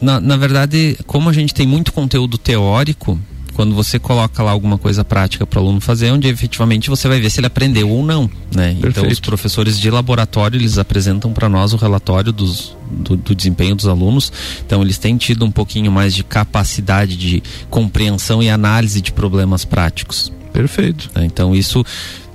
na, 0.01 0.19
na 0.19 0.37
verdade, 0.37 0.97
como 1.07 1.29
a 1.29 1.33
gente 1.33 1.53
tem 1.53 1.65
muito 1.65 1.91
conteúdo 1.91 2.37
teórico, 2.37 3.19
quando 3.57 3.73
você 3.73 3.97
coloca 3.97 4.43
lá 4.43 4.51
alguma 4.51 4.77
coisa 4.77 5.03
prática 5.03 5.43
para 5.43 5.59
o 5.59 5.63
aluno 5.63 5.81
fazer, 5.81 6.11
onde 6.11 6.27
efetivamente 6.27 6.91
você 6.91 7.07
vai 7.07 7.19
ver 7.19 7.31
se 7.31 7.39
ele 7.39 7.47
aprendeu 7.47 7.89
ou 7.89 8.05
não, 8.05 8.29
né? 8.53 8.75
Perfeito. 8.75 8.87
Então 8.87 9.07
os 9.07 9.19
professores 9.19 9.79
de 9.79 9.89
laboratório 9.89 10.57
eles 10.57 10.77
apresentam 10.77 11.33
para 11.33 11.49
nós 11.49 11.73
o 11.73 11.77
relatório 11.77 12.31
dos, 12.31 12.77
do, 12.91 13.17
do, 13.17 13.33
desempenho 13.33 13.75
dos 13.75 13.87
alunos, 13.87 14.31
então 14.63 14.83
eles 14.83 14.99
têm 14.99 15.17
tido 15.17 15.43
um 15.43 15.49
pouquinho 15.51 15.91
mais 15.91 16.13
de 16.13 16.23
capacidade 16.23 17.17
de 17.17 17.41
compreensão 17.67 18.43
e 18.43 18.49
análise 18.49 19.01
de 19.01 19.11
problemas 19.11 19.65
práticos. 19.65 20.31
Perfeito. 20.51 21.09
Tá? 21.09 21.23
Então 21.23 21.55
isso 21.55 21.83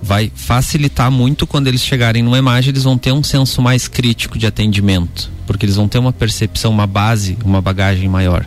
vai 0.02 0.32
facilitar 0.34 1.10
muito 1.10 1.46
quando 1.46 1.68
eles 1.68 1.80
chegarem 1.80 2.22
numa 2.22 2.38
imagem, 2.38 2.70
eles 2.70 2.82
vão 2.82 2.98
ter 2.98 3.12
um 3.12 3.22
senso 3.22 3.62
mais 3.62 3.86
crítico 3.86 4.36
de 4.36 4.46
atendimento, 4.46 5.30
porque 5.46 5.64
eles 5.64 5.76
vão 5.76 5.86
ter 5.86 5.98
uma 5.98 6.12
percepção, 6.12 6.72
uma 6.72 6.86
base, 6.86 7.38
uma 7.44 7.60
bagagem 7.60 8.08
maior. 8.08 8.44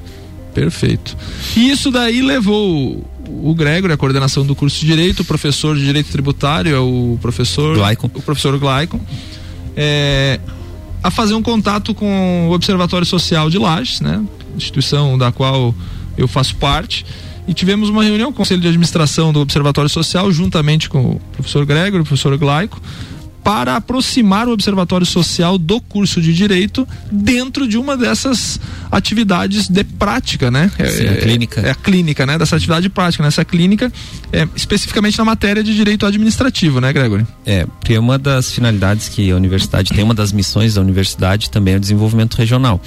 Perfeito. 0.53 1.15
E 1.55 1.69
isso 1.69 1.91
daí 1.91 2.21
levou 2.21 3.05
o 3.27 3.53
Gregor, 3.55 3.91
a 3.91 3.97
coordenação 3.97 4.45
do 4.45 4.55
curso 4.55 4.79
de 4.79 4.85
Direito, 4.85 5.21
o 5.21 5.25
professor 5.25 5.75
de 5.75 5.83
Direito 5.83 6.11
Tributário, 6.11 6.75
é 6.75 6.79
o 6.79 7.17
professor 7.21 7.75
Glaicon. 7.75 8.09
o 8.13 8.21
professor 8.21 8.57
Glaicon, 8.57 8.99
é, 9.75 10.39
a 11.03 11.11
fazer 11.11 11.33
um 11.33 11.41
contato 11.41 11.93
com 11.93 12.47
o 12.49 12.53
Observatório 12.53 13.05
Social 13.05 13.49
de 13.49 13.57
Lages, 13.57 14.01
né? 14.01 14.23
Instituição 14.55 15.17
da 15.17 15.31
qual 15.31 15.75
eu 16.17 16.27
faço 16.27 16.55
parte. 16.55 17.05
E 17.47 17.53
tivemos 17.53 17.89
uma 17.89 18.03
reunião 18.03 18.31
com 18.31 18.33
o 18.33 18.37
Conselho 18.37 18.61
de 18.61 18.67
Administração 18.67 19.31
do 19.31 19.39
Observatório 19.39 19.89
Social, 19.89 20.31
juntamente 20.31 20.89
com 20.89 21.11
o 21.11 21.21
professor 21.33 21.65
Gregor, 21.65 22.01
o 22.01 22.03
professor 22.03 22.35
Glaico, 22.37 22.81
para 23.45 23.75
aproximar 23.75 24.47
o 24.47 24.51
Observatório 24.53 25.05
Social 25.05 25.55
do 25.55 25.79
curso 25.79 26.19
de 26.19 26.33
Direito 26.33 26.87
dentro 27.11 27.67
de 27.67 27.77
uma 27.77 27.95
dessas 27.95 28.59
atividades 28.91 29.69
de 29.69 29.83
prática, 29.83 30.49
né? 30.49 30.71
Sim, 30.89 31.07
a 31.07 31.15
clínica. 31.17 31.61
É, 31.61 31.69
a 31.69 31.75
clínica, 31.75 32.25
né? 32.25 32.39
Dessa 32.39 32.55
atividade 32.55 32.89
prática, 32.89 33.23
nessa 33.23 33.45
clínica, 33.45 33.93
é, 34.33 34.47
especificamente 34.55 35.15
na 35.19 35.25
matéria 35.25 35.63
de 35.63 35.75
direito 35.75 36.07
administrativo, 36.07 36.81
né, 36.81 36.91
Gregory? 36.91 37.27
É, 37.45 37.67
porque 37.67 37.95
uma 37.99 38.17
das 38.17 38.51
finalidades 38.51 39.09
que 39.09 39.29
a 39.29 39.35
universidade 39.35 39.93
tem, 39.93 40.03
uma 40.03 40.15
das 40.15 40.31
missões 40.31 40.73
da 40.73 40.81
universidade 40.81 41.51
também 41.51 41.75
é 41.75 41.77
o 41.77 41.79
desenvolvimento 41.79 42.33
regional. 42.33 42.81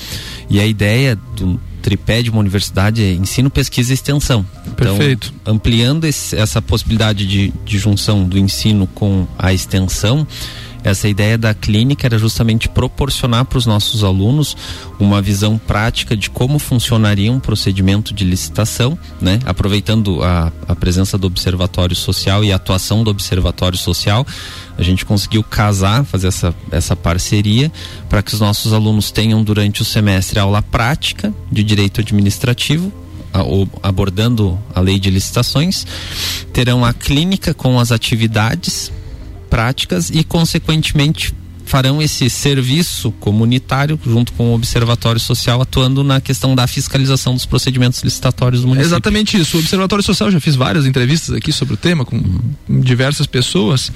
E 0.51 0.59
a 0.59 0.67
ideia 0.67 1.17
do 1.37 1.61
tripé 1.83 2.23
de 2.23 2.31
uma 2.31 2.41
universidade 2.41 3.03
é 3.03 3.13
ensino, 3.13 3.51
pesquisa 3.51 3.93
e 3.93 3.95
extensão. 3.95 4.45
Perfeito. 4.77 5.33
Então, 5.41 5.55
ampliando 5.55 6.05
esse, 6.05 6.37
essa 6.37 6.61
possibilidade 6.61 7.27
de, 7.27 7.53
de 7.65 7.79
junção 7.79 8.25
do 8.25 8.39
ensino 8.39 8.87
com 8.89 9.27
a 9.39 9.53
extensão, 9.53 10.27
essa 10.85 11.09
ideia 11.09 11.37
da 11.37 11.53
clínica 11.55 12.07
era 12.07 12.19
justamente 12.19 12.69
proporcionar 12.69 13.45
para 13.45 13.59
os 13.59 13.67
nossos 13.67 14.05
alunos 14.05 14.57
uma 14.99 15.21
visão 15.21 15.59
prática 15.59 16.17
de 16.17 16.31
como 16.31 16.59
funcionaria 16.59 17.33
um 17.33 17.41
procedimento 17.41 18.15
de 18.15 18.25
licitação, 18.25 18.99
né? 19.21 19.39
Aproveitando 19.45 20.23
a, 20.23 20.53
a 20.67 20.75
presença 20.75 21.19
do 21.19 21.27
observatório 21.27 21.97
social 21.97 22.45
e 22.45 22.53
a 22.53 22.57
atuação 22.57 23.03
do 23.03 23.11
observatório 23.11 23.79
social, 23.79 24.27
a 24.77 24.83
gente 24.83 25.05
conseguiu 25.05 25.43
casar, 25.43 26.05
fazer 26.05 26.29
essa, 26.29 26.55
essa 26.71 26.95
parceria 26.95 27.71
para 28.09 28.23
que 28.23 28.33
os 28.33 28.41
nossos 28.41 28.73
alunos 28.73 29.11
tenham 29.11 29.43
durante 29.43 29.83
o 29.83 29.85
semestre 29.85 30.39
aula 30.39 30.63
prática 30.63 31.35
de 31.51 31.65
direito 31.65 32.01
administrativo, 32.01 32.93
abordando 33.83 34.59
a 34.75 34.81
lei 34.81 34.99
de 34.99 35.11
licitações, 35.11 35.87
terão 36.53 36.85
a 36.85 36.93
clínica 36.93 37.53
com 37.53 37.79
as 37.79 37.93
atividades 37.93 38.91
práticas 39.49 40.11
e, 40.11 40.23
consequentemente, 40.25 41.35
farão 41.69 42.01
esse 42.01 42.31
serviço 42.31 43.13
comunitário 43.13 44.01
junto 44.05 44.33
com 44.33 44.51
o 44.51 44.55
Observatório 44.55 45.21
Social 45.21 45.61
atuando 45.61 46.03
na 46.03 46.21
questão 46.21 46.55
da 46.55 46.67
fiscalização 46.67 47.35
dos 47.35 47.45
procedimentos 47.45 48.01
licitatórios 48.03 48.63
do 48.63 48.69
município. 48.69 48.89
Exatamente 48.89 49.39
isso. 49.39 49.59
O 49.59 49.61
Observatório 49.61 50.03
Social 50.03 50.31
já 50.31 50.41
fiz 50.41 50.57
várias 50.57 50.87
entrevistas 50.87 51.35
aqui 51.35 51.53
sobre 51.53 51.75
o 51.75 51.77
tema 51.77 52.05
com 52.05 52.21
diversas 52.69 53.27
pessoas. 53.27 53.93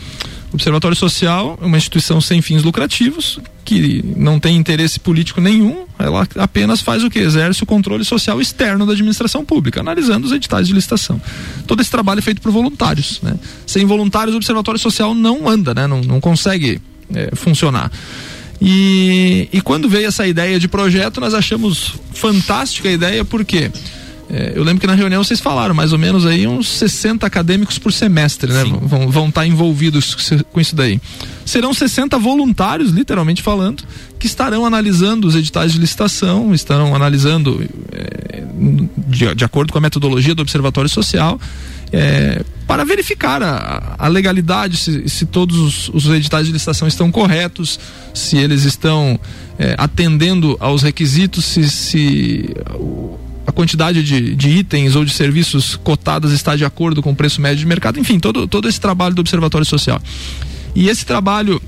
Observatório 0.52 0.96
Social 0.96 1.58
é 1.60 1.64
uma 1.64 1.76
instituição 1.76 2.20
sem 2.20 2.42
fins 2.42 2.62
lucrativos 2.62 3.40
que 3.64 4.04
não 4.16 4.38
tem 4.38 4.56
interesse 4.56 5.00
político 5.00 5.40
nenhum. 5.40 5.84
Ela 5.98 6.26
apenas 6.36 6.80
faz 6.80 7.02
o 7.04 7.10
que 7.10 7.18
exerce 7.18 7.62
o 7.62 7.66
controle 7.66 8.04
social 8.04 8.40
externo 8.40 8.84
da 8.84 8.92
administração 8.92 9.44
pública, 9.44 9.80
analisando 9.80 10.26
os 10.26 10.32
editais 10.32 10.66
de 10.66 10.74
licitação. 10.74 11.20
Todo 11.66 11.80
esse 11.80 11.90
trabalho 11.90 12.18
é 12.18 12.22
feito 12.22 12.42
por 12.42 12.52
voluntários. 12.52 13.20
Né? 13.22 13.34
Sem 13.66 13.86
voluntários, 13.86 14.34
o 14.34 14.36
Observatório 14.36 14.78
Social 14.78 15.14
não 15.14 15.48
anda, 15.48 15.74
né? 15.74 15.86
não, 15.86 16.00
não 16.02 16.20
consegue 16.20 16.80
é, 17.14 17.34
funcionar. 17.34 17.90
E, 18.60 19.48
e 19.52 19.60
quando 19.60 19.88
veio 19.88 20.06
essa 20.06 20.26
ideia 20.26 20.58
de 20.58 20.68
projeto, 20.68 21.20
nós 21.20 21.34
achamos 21.34 21.94
fantástica 22.14 22.88
a 22.88 22.92
ideia, 22.92 23.24
porque 23.24 23.70
é, 24.32 24.52
eu 24.54 24.64
lembro 24.64 24.80
que 24.80 24.86
na 24.86 24.94
reunião 24.94 25.22
vocês 25.22 25.40
falaram 25.40 25.74
mais 25.74 25.92
ou 25.92 25.98
menos 25.98 26.24
aí 26.24 26.46
uns 26.46 26.66
60 26.66 27.26
acadêmicos 27.26 27.78
por 27.78 27.92
semestre, 27.92 28.50
né? 28.50 28.64
Vão, 28.64 29.10
vão 29.10 29.28
estar 29.28 29.42
tá 29.42 29.46
envolvidos 29.46 30.16
com 30.50 30.58
isso 30.58 30.74
daí. 30.74 30.98
Serão 31.44 31.74
60 31.74 32.18
voluntários, 32.18 32.90
literalmente 32.90 33.42
falando, 33.42 33.84
que 34.18 34.26
estarão 34.26 34.64
analisando 34.64 35.28
os 35.28 35.36
editais 35.36 35.72
de 35.72 35.78
licitação, 35.78 36.54
estarão 36.54 36.94
analisando 36.94 37.62
é, 37.92 38.42
de, 39.06 39.34
de 39.34 39.44
acordo 39.44 39.70
com 39.70 39.78
a 39.78 39.82
metodologia 39.82 40.34
do 40.34 40.40
Observatório 40.40 40.88
Social 40.88 41.38
é, 41.92 42.42
para 42.66 42.84
verificar 42.84 43.42
a, 43.42 43.96
a 43.98 44.08
legalidade, 44.08 44.78
se, 44.78 45.08
se 45.10 45.26
todos 45.26 45.58
os, 45.58 45.88
os, 45.90 46.06
editais 46.06 46.46
de 46.46 46.52
licitação 46.52 46.88
estão 46.88 47.12
corretos, 47.12 47.78
se 48.14 48.38
eles 48.38 48.64
estão 48.64 49.20
é, 49.58 49.74
atendendo 49.76 50.56
aos 50.58 50.80
requisitos, 50.80 51.44
se, 51.44 51.68
se 51.70 52.56
a 53.52 53.54
quantidade 53.54 54.02
de, 54.02 54.34
de, 54.34 54.48
itens 54.48 54.96
ou 54.96 55.04
de 55.04 55.12
serviços 55.12 55.76
cotados 55.76 56.32
está 56.32 56.56
de 56.56 56.64
acordo 56.64 57.02
com 57.02 57.10
o 57.10 57.14
preço 57.14 57.40
médio 57.40 57.58
de 57.58 57.66
mercado, 57.66 58.00
enfim, 58.00 58.18
todo, 58.18 58.48
todo 58.48 58.66
esse 58.66 58.80
trabalho 58.80 59.14
do 59.14 59.20
Observatório 59.20 59.66
Social. 59.66 60.00
E 60.74 60.88
esse 60.88 61.04
trabalho, 61.04 61.60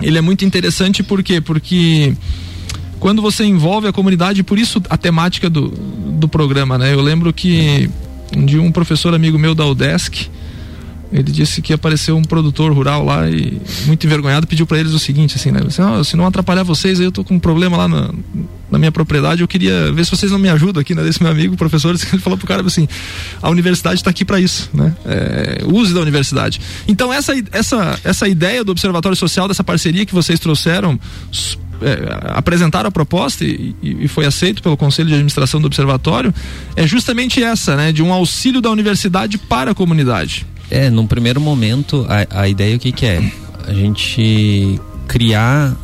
ele 0.00 0.16
é 0.16 0.22
muito 0.22 0.44
interessante 0.44 1.02
por 1.02 1.22
quê? 1.22 1.40
Porque 1.40 2.14
quando 2.98 3.20
você 3.20 3.44
envolve 3.44 3.86
a 3.86 3.92
comunidade, 3.92 4.42
por 4.42 4.58
isso 4.58 4.82
a 4.88 4.96
temática 4.96 5.50
do, 5.50 5.68
do 5.68 6.26
programa, 6.26 6.78
né? 6.78 6.94
Eu 6.94 7.02
lembro 7.02 7.30
que 7.32 7.90
de 8.44 8.58
um 8.58 8.72
professor 8.72 9.14
amigo 9.14 9.38
meu 9.38 9.54
da 9.54 9.66
UDESC, 9.66 10.30
ele 11.12 11.30
disse 11.30 11.60
que 11.60 11.72
apareceu 11.72 12.16
um 12.16 12.22
produtor 12.22 12.72
rural 12.72 13.04
lá 13.04 13.28
e 13.28 13.60
muito 13.86 14.06
envergonhado 14.06 14.46
pediu 14.46 14.66
para 14.66 14.78
eles 14.78 14.92
o 14.92 14.98
seguinte 14.98 15.36
assim 15.36 15.50
né? 15.50 15.60
Assim, 15.66 15.82
oh, 15.82 16.02
se 16.02 16.16
não 16.16 16.26
atrapalhar 16.26 16.62
vocês 16.62 16.98
eu 17.00 17.12
tô 17.12 17.22
com 17.22 17.34
um 17.34 17.38
problema 17.38 17.76
lá 17.76 17.88
na, 17.88 18.10
na 18.70 18.78
minha 18.78 18.90
propriedade 18.90 19.42
eu 19.42 19.48
queria 19.48 19.92
ver 19.92 20.04
se 20.04 20.10
vocês 20.10 20.32
não 20.32 20.38
me 20.38 20.48
ajudam 20.48 20.80
aqui 20.80 20.94
né? 20.94 21.02
Desse 21.02 21.22
meu 21.22 21.30
amigo 21.30 21.56
professor 21.56 21.94
ele 22.12 22.22
falou 22.22 22.38
pro 22.38 22.46
cara 22.46 22.62
assim 22.62 22.88
a 23.42 23.50
universidade 23.50 23.96
está 23.96 24.10
aqui 24.10 24.24
para 24.24 24.40
isso 24.40 24.70
né? 24.72 24.94
É, 25.04 25.62
use 25.64 25.92
da 25.92 26.00
universidade. 26.00 26.60
Então 26.88 27.12
essa 27.12 27.32
essa 27.52 27.98
essa 28.04 28.28
ideia 28.28 28.64
do 28.64 28.72
observatório 28.72 29.16
social 29.16 29.48
dessa 29.48 29.62
parceria 29.62 30.06
que 30.06 30.14
vocês 30.14 30.40
trouxeram 30.40 30.98
é, 31.82 31.98
apresentaram 32.34 32.88
a 32.88 32.92
proposta 32.92 33.44
e, 33.44 33.74
e, 33.82 34.08
foi 34.08 34.24
aceito 34.24 34.62
pelo 34.62 34.76
Conselho 34.76 35.08
de 35.08 35.14
Administração 35.14 35.60
do 35.60 35.66
Observatório 35.66 36.32
é 36.76 36.86
justamente 36.86 37.42
essa, 37.42 37.76
né, 37.76 37.92
de 37.92 38.02
um 38.02 38.12
auxílio 38.12 38.60
da 38.60 38.70
universidade 38.70 39.36
para 39.36 39.72
a 39.72 39.74
comunidade. 39.74 40.46
É, 40.70 40.88
num 40.90 41.06
primeiro 41.06 41.40
momento, 41.40 42.06
a, 42.08 42.42
a 42.42 42.48
ideia 42.48 42.76
o 42.76 42.78
que, 42.78 42.92
que 42.92 43.06
é? 43.06 43.32
A 43.66 43.72
gente 43.72 44.80
criar 45.06 45.76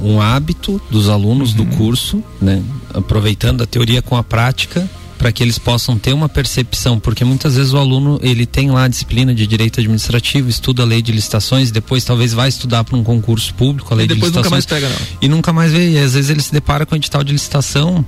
um 0.00 0.20
hábito 0.20 0.80
dos 0.90 1.08
alunos 1.08 1.50
uhum. 1.50 1.56
do 1.64 1.76
curso, 1.76 2.22
né? 2.40 2.62
Aproveitando 2.94 3.62
a 3.62 3.66
teoria 3.66 4.00
com 4.00 4.16
a 4.16 4.22
prática, 4.22 4.88
para 5.18 5.32
que 5.32 5.42
eles 5.42 5.58
possam 5.58 5.98
ter 5.98 6.12
uma 6.12 6.28
percepção, 6.28 7.00
porque 7.00 7.24
muitas 7.24 7.56
vezes 7.56 7.72
o 7.72 7.76
aluno 7.76 8.20
ele 8.22 8.46
tem 8.46 8.70
lá 8.70 8.84
a 8.84 8.88
disciplina 8.88 9.34
de 9.34 9.46
direito 9.46 9.80
administrativo, 9.80 10.48
estuda 10.48 10.84
a 10.84 10.86
lei 10.86 11.02
de 11.02 11.10
licitações, 11.10 11.72
depois 11.72 12.04
talvez 12.04 12.32
vai 12.32 12.48
estudar 12.48 12.84
para 12.84 12.96
um 12.96 13.02
concurso 13.02 13.52
público 13.54 13.92
a 13.92 13.96
lei 13.96 14.04
e 14.04 14.08
de 14.08 14.14
licitações. 14.14 14.44
Nunca 14.44 14.50
mais 14.50 14.66
pega, 14.66 14.88
não. 14.88 14.96
E 15.20 15.28
nunca 15.28 15.52
mais 15.52 15.72
vê, 15.72 15.90
e 15.90 15.98
às 15.98 16.14
vezes 16.14 16.30
ele 16.30 16.40
se 16.40 16.52
depara 16.52 16.86
com 16.86 16.94
o 16.94 16.96
edital 16.96 17.24
de 17.24 17.32
licitação 17.32 18.06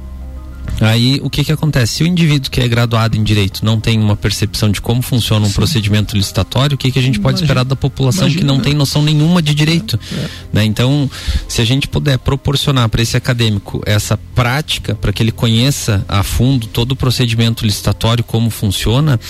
Aí 0.80 1.20
o 1.22 1.28
que 1.28 1.44
que 1.44 1.52
acontece? 1.52 1.94
Se 1.94 2.02
o 2.02 2.06
indivíduo 2.06 2.50
que 2.50 2.60
é 2.60 2.68
graduado 2.68 3.16
em 3.16 3.22
direito 3.22 3.64
não 3.64 3.80
tem 3.80 3.98
uma 3.98 4.16
percepção 4.16 4.70
de 4.70 4.80
como 4.80 5.02
funciona 5.02 5.44
um 5.44 5.48
Sim. 5.48 5.54
procedimento 5.54 6.16
licitatório, 6.16 6.74
o 6.74 6.78
que 6.78 6.90
que 6.90 6.98
a 6.98 7.02
gente 7.02 7.18
pode 7.18 7.40
imagina, 7.40 7.44
esperar 7.44 7.64
da 7.64 7.76
população 7.76 8.24
imagina, 8.24 8.40
que 8.40 8.46
não 8.46 8.58
né? 8.58 8.64
tem 8.64 8.74
noção 8.74 9.02
nenhuma 9.02 9.42
de 9.42 9.54
direito? 9.54 9.98
É, 10.12 10.16
é. 10.16 10.28
Né? 10.52 10.64
Então, 10.64 11.10
se 11.48 11.60
a 11.60 11.64
gente 11.64 11.88
puder 11.88 12.18
proporcionar 12.18 12.88
para 12.88 13.02
esse 13.02 13.16
acadêmico 13.16 13.82
essa 13.84 14.16
prática, 14.34 14.94
para 14.94 15.12
que 15.12 15.22
ele 15.22 15.32
conheça 15.32 16.04
a 16.08 16.22
fundo 16.22 16.66
todo 16.66 16.92
o 16.92 16.96
procedimento 16.96 17.64
licitatório, 17.64 18.24
como 18.24 18.50
funciona, 18.50 19.20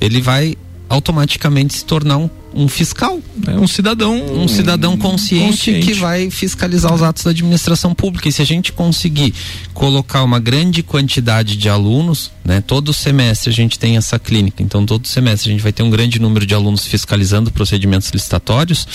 ele 0.00 0.20
vai 0.20 0.56
automaticamente 0.88 1.74
se 1.74 1.84
tornar 1.84 2.16
um, 2.16 2.30
um 2.58 2.66
fiscal. 2.66 3.20
É 3.46 3.52
um 3.52 3.68
cidadão. 3.68 4.16
Um 4.34 4.48
cidadão 4.48 4.98
consciente, 4.98 5.70
consciente, 5.70 5.86
que 5.86 5.94
vai 5.94 6.28
fiscalizar 6.28 6.92
os 6.92 7.02
atos 7.02 7.22
da 7.22 7.30
administração 7.30 7.94
pública. 7.94 8.28
E 8.28 8.32
se 8.32 8.42
a 8.42 8.44
gente 8.44 8.72
conseguir 8.72 9.32
colocar 9.72 10.24
uma 10.24 10.40
grande 10.40 10.82
quantidade 10.82 11.56
de 11.56 11.68
alunos, 11.68 12.32
né? 12.44 12.60
Todo 12.60 12.92
semestre 12.92 13.50
a 13.50 13.52
gente 13.52 13.78
tem 13.78 13.96
essa 13.96 14.18
clínica. 14.18 14.62
Então, 14.62 14.84
todo 14.84 15.06
semestre 15.06 15.50
a 15.50 15.52
gente 15.52 15.62
vai 15.62 15.72
ter 15.72 15.84
um 15.84 15.90
grande 15.90 16.18
número 16.18 16.44
de 16.44 16.54
alunos 16.54 16.84
fiscalizando 16.84 17.52
procedimentos 17.52 18.10
licitatórios 18.10 18.86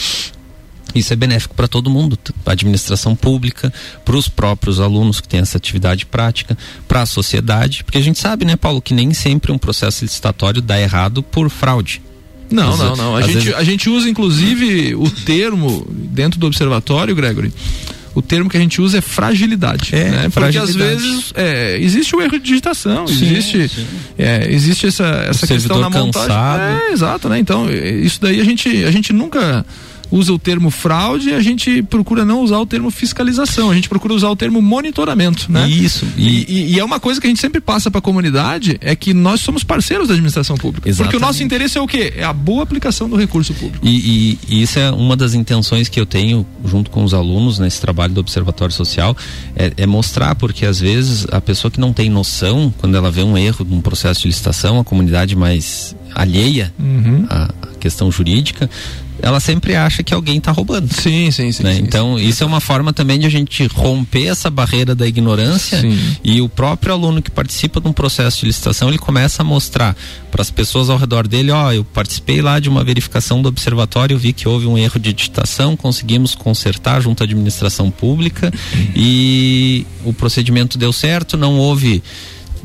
isso 0.95 1.12
é 1.12 1.15
benéfico 1.15 1.56
para 1.56 1.67
todo 1.67 1.89
mundo, 1.89 2.15
para 2.43 2.52
a 2.52 2.54
administração 2.54 3.15
pública, 3.15 3.73
para 4.06 4.15
os 4.15 4.28
próprios 4.28 4.80
alunos 4.80 5.19
que 5.19 5.28
têm 5.28 5.39
essa 5.39 5.58
atividade 5.58 6.06
prática, 6.06 6.56
para 6.88 7.02
a 7.02 7.06
sociedade, 7.06 7.84
porque 7.84 7.97
a 7.97 8.02
gente 8.02 8.19
sabe, 8.19 8.45
né, 8.45 8.56
Paulo, 8.56 8.80
que 8.80 8.93
nem 8.93 9.12
sempre 9.12 9.52
um 9.52 9.58
processo 9.58 10.06
licitatório 10.06 10.62
dá 10.62 10.80
errado 10.80 11.23
por 11.23 11.49
fraude. 11.49 11.99
Não, 12.53 12.77
não, 12.77 12.95
não. 12.95 13.15
A 13.15 13.21
gente, 13.21 13.33
vezes... 13.33 13.53
a 13.55 13.63
gente 13.63 13.89
usa 13.89 14.09
inclusive 14.09 14.95
o 14.95 15.09
termo 15.09 15.85
dentro 15.89 16.39
do 16.39 16.47
observatório, 16.47 17.15
Gregory, 17.15 17.51
o 18.15 18.21
termo 18.21 18.49
que 18.49 18.57
a 18.57 18.59
gente 18.59 18.79
usa 18.79 18.99
é 18.99 19.01
fragilidade. 19.01 19.95
É, 19.95 20.09
né? 20.09 20.17
Porque 20.23 20.31
fragilidade. 20.31 20.69
às 20.71 21.01
vezes 21.01 21.33
é, 21.35 21.77
existe 21.79 22.15
o 22.15 22.21
erro 22.21 22.39
de 22.39 22.45
digitação, 22.45 23.07
Sim, 23.07 23.13
existe, 23.13 23.69
sim. 23.69 23.87
é, 24.17 24.47
existe 24.51 24.87
essa, 24.87 25.05
essa 25.29 25.47
questão 25.47 25.79
na 25.79 25.89
montagem. 25.89 26.27
cansado. 26.27 26.61
É, 26.61 26.91
exato, 26.91 27.29
né? 27.29 27.39
Então, 27.39 27.67
isso 27.71 28.21
daí 28.21 28.39
a 28.39 28.43
gente, 28.43 28.83
a 28.83 28.91
gente 28.91 29.11
nunca 29.11 29.65
usa 30.15 30.32
o 30.32 30.38
termo 30.38 30.69
fraude, 30.69 31.34
a 31.34 31.39
gente 31.41 31.82
procura 31.82 32.23
não 32.23 32.41
usar 32.43 32.60
o 32.60 32.65
termo 32.67 32.91
fiscalização, 32.91 33.71
a 33.71 33.73
gente 33.76 33.89
procura 33.89 34.13
usar 34.13 34.30
o 34.30 34.36
termo 34.36 34.62
monitoramento, 34.62 35.52
né? 35.52 35.67
Isso. 35.67 36.06
E, 36.15 36.45
e- 36.47 36.73
e 36.76 36.80
é 36.80 36.84
uma 36.86 36.99
coisa 36.99 37.19
que 37.19 37.26
a 37.26 37.30
gente 37.30 37.39
sempre 37.41 37.60
passa 37.60 37.89
para 37.89 37.97
a 37.97 38.02
comunidade 38.02 38.78
é 38.80 38.95
que 38.95 39.12
nós 39.13 39.41
somos 39.41 39.63
parceiros 39.63 40.08
da 40.08 40.13
administração 40.13 40.56
pública. 40.56 40.82
Porque 40.82 40.89
o 40.89 40.93
Exatamente. 40.93 41.21
nosso 41.21 41.43
interesse 41.43 41.78
é 41.78 41.82
o 41.82 41.88
quê? 41.88 42.13
É 42.15 42.23
a 42.23 42.32
boa 42.34 42.62
aplicação 42.62 43.10
do 43.10 43.15
recurso 43.15 43.54
público. 43.56 43.86
E, 43.86 44.38
e- 44.49 44.62
isso 44.62 44.78
é 44.78 44.91
uma 44.91 45.17
das 45.17 45.34
intenções 45.34 45.89
que 45.89 45.99
eu 45.99 46.06
tenho 46.06 46.45
junto 46.63 46.91
com 46.91 47.04
os 47.04 47.13
alunos 47.13 47.58
nesse 47.58 47.82
trabalho 47.82 48.13
do 48.13 48.19
Observatório 48.19 48.73
Social, 48.73 49.17
é, 49.56 49.73
é 49.78 49.86
mostrar, 49.88 50.36
porque 50.36 50.65
às 50.65 50.80
vezes 50.80 51.26
a 51.32 51.41
pessoa 51.41 51.71
que 51.71 51.80
não 51.80 51.91
tem 51.91 52.10
noção, 52.10 52.71
quando 52.78 52.95
ela 52.95 53.10
vê 53.10 53.23
um 53.23 53.36
erro 53.38 53.65
num 53.67 53.82
processo 53.82 54.21
de 54.21 54.28
licitação, 54.28 54.80
a 54.80 54.84
comunidade 54.84 55.36
mais 55.36 55.95
alheia 56.13 56.71
Uhum. 56.80 57.26
à 57.30 57.49
questão 57.80 58.12
jurídica, 58.12 58.69
ela 59.23 59.39
sempre 59.39 59.73
acha 59.73 60.03
que 60.03 60.13
alguém 60.13 60.38
está 60.38 60.51
roubando. 60.51 60.93
Sim, 60.93 61.31
sim, 61.31 61.49
sim. 61.53 61.63
né? 61.63 61.75
sim, 61.75 61.81
então, 61.81 62.19
isso 62.19 62.43
é 62.43 62.45
uma 62.45 62.59
forma 62.59 62.91
também 62.91 63.17
de 63.17 63.25
a 63.25 63.29
gente 63.29 63.65
romper 63.67 64.25
essa 64.25 64.49
barreira 64.49 64.93
da 64.93 65.07
ignorância 65.07 65.79
Sim. 65.79 65.97
e 66.21 66.41
o 66.41 66.49
próprio 66.49 66.91
aluno 66.93 67.21
que 67.21 67.31
participa 67.31 67.79
de 67.79 67.88
um 67.88 67.93
processo 67.93 68.41
de 68.41 68.47
licitação, 68.47 68.89
ele 68.89 68.97
começa 68.97 69.41
a 69.41 69.45
mostrar 69.45 69.95
para 70.29 70.41
as 70.41 70.51
pessoas 70.51 70.89
ao 70.89 70.97
redor 70.97 71.25
dele, 71.25 71.51
ó, 71.51 71.71
eu 71.71 71.86
participei 71.86 72.41
lá 72.41 72.59
de 72.59 72.67
uma 72.67 72.83
verificação 72.83 73.41
do 73.41 73.47
observatório, 73.47 74.17
vi 74.17 74.33
que 74.33 74.45
houve 74.45 74.67
um 74.67 74.77
erro 74.77 74.99
de 74.99 75.13
digitação, 75.13 75.77
conseguimos 75.77 76.36
consertar 76.36 77.01
junto 77.01 77.23
à 77.23 77.23
administração 77.23 77.89
pública 77.89 78.51
e 78.93 79.88
o 80.03 80.12
procedimento 80.12 80.77
deu 80.77 80.91
certo, 80.91 81.38
não 81.38 81.57
houve 81.57 82.03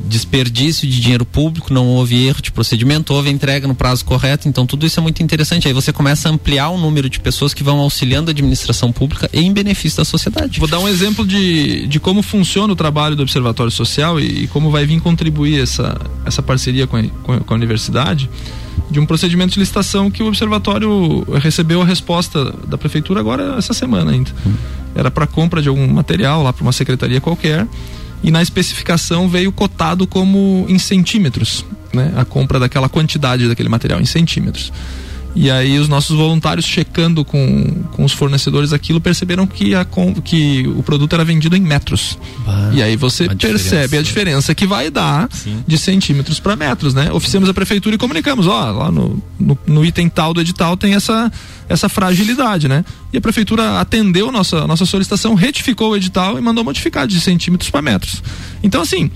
desperdício 0.07 0.89
de 0.89 1.01
dinheiro 1.01 1.25
público, 1.25 1.73
não 1.73 1.87
houve 1.87 2.27
erro 2.27 2.41
de 2.41 2.53
procedimento, 2.53 3.13
houve 3.13 3.31
entrega 3.31 3.67
no 3.67 3.75
prazo 3.75 4.05
correto, 4.05 4.49
então 4.49 4.65
tudo 4.67 4.87
isso 4.87 4.99
é 5.01 5.03
muito 5.03 5.23
interessante. 5.23 5.67
Aí 5.67 5.75
você 5.75 5.93
começa 5.93 6.29
a 6.29 6.33
ampliar 6.33 6.69
o 6.71 6.79
número 6.79 7.11
de 7.11 7.19
pessoas 7.21 7.53
que 7.53 7.63
vão 7.65 7.79
auxiliando 7.81 8.31
a 8.31 8.33
administração 8.33 8.93
pública 8.93 9.29
em 9.33 9.53
benefício 9.53 9.99
da 9.99 10.05
sociedade. 10.05 10.59
Vou 10.61 10.69
dar 10.69 10.79
um 10.79 10.89
exemplo 10.89 11.27
de, 11.27 11.87
de 11.87 11.99
como 12.01 12.23
funciona 12.23 12.73
o 12.73 12.77
trabalho 12.77 13.17
do 13.17 13.23
Observatório 13.23 13.73
Social 13.73 14.21
e, 14.21 14.45
e 14.45 14.47
como 14.47 14.71
vai 14.71 14.87
vir 14.87 15.01
contribuir 15.01 15.61
essa, 15.61 16.01
essa 16.25 16.43
parceria 16.43 16.87
com 16.87 16.97
a, 16.97 17.03
com 17.25 17.33
a- 17.33 17.41
com 17.41 17.55
a 17.55 17.57
universidade 17.57 18.29
de 18.91 19.01
um 19.01 19.05
procedimento 19.07 19.53
de 19.55 19.59
licitação 19.61 20.11
que 20.11 20.23
o 20.23 20.29
Observatório 20.29 21.25
recebeu 21.41 21.83
a 21.83 21.85
resposta 21.85 22.53
da 22.67 22.79
Prefeitura 22.79 23.21
agora 23.21 23.57
essa 23.59 23.75
semana 23.75 24.13
ainda. 24.13 24.31
Era 24.95 25.11
para 25.11 25.27
compra 25.27 25.61
de 25.61 25.69
algum 25.69 25.87
material 25.89 26.43
lá 26.43 26.53
para 26.53 26.63
uma 26.63 26.73
secretaria 26.73 27.21
qualquer 27.21 27.67
e 28.23 28.31
na 28.31 28.43
especificação 28.43 29.29
veio 29.29 29.53
cotado 29.53 30.07
como 30.07 30.67
em 30.69 30.79
centímetros, 30.79 31.65
né? 31.93 32.13
A 32.17 32.25
compra 32.25 32.59
daquela 32.59 32.89
quantidade 32.89 33.49
daquele 33.49 33.69
material 33.69 34.01
em 34.01 34.07
centímetros. 34.07 34.73
E 35.41 35.53
aí 35.53 35.79
os 35.79 35.89
nossos 35.89 36.17
voluntários 36.17 36.67
checando 36.67 37.25
com, 37.25 37.85
com 37.93 38.05
os 38.05 38.13
fornecedores 38.13 38.73
aquilo 38.73 39.01
perceberam 39.01 39.47
que, 39.47 39.73
a, 39.73 39.87
que 40.25 40.67
o 40.77 40.83
produto 40.83 41.15
era 41.15 41.25
vendido 41.25 41.57
em 41.57 41.61
metros. 41.61 42.19
Bah, 42.45 42.71
e 42.73 42.83
aí 42.83 42.97
você 42.97 43.27
a 43.27 43.37
percebe 43.37 43.97
a 43.97 44.03
diferença. 44.03 44.03
diferença 44.03 44.55
que 44.57 44.67
vai 44.67 44.91
dar 44.91 45.29
Sim. 45.31 45.63
de 45.65 45.79
centímetros 45.79 46.41
para 46.41 46.57
metros, 46.57 46.93
né? 46.93 47.13
Oficiamos 47.13 47.49
a 47.49 47.55
prefeitura 47.55 47.95
e 47.95 47.99
comunicamos, 47.99 48.49
ó, 48.49 48.73
lá 48.73 48.91
no, 48.91 49.23
no, 49.39 49.57
no 49.65 49.85
item 49.85 50.09
tal 50.09 50.35
do 50.35 50.41
edital 50.41 50.77
tem 50.77 50.95
essa, 50.95 51.31
essa 51.69 51.89
fragilidade, 51.89 52.67
né? 52.67 52.85
E 53.13 53.19
a 53.19 53.21
prefeitura 53.21 53.79
atendeu 53.79 54.33
nossa, 54.33 54.67
nossa 54.67 54.85
solicitação, 54.85 55.35
retificou 55.35 55.93
o 55.93 55.97
edital 55.97 56.37
e 56.37 56.41
mandou 56.41 56.65
modificar 56.65 57.07
de 57.07 57.21
centímetros 57.21 57.71
para 57.71 57.81
metros. 57.81 58.25
Então, 58.61 58.83
assim, 58.83 59.09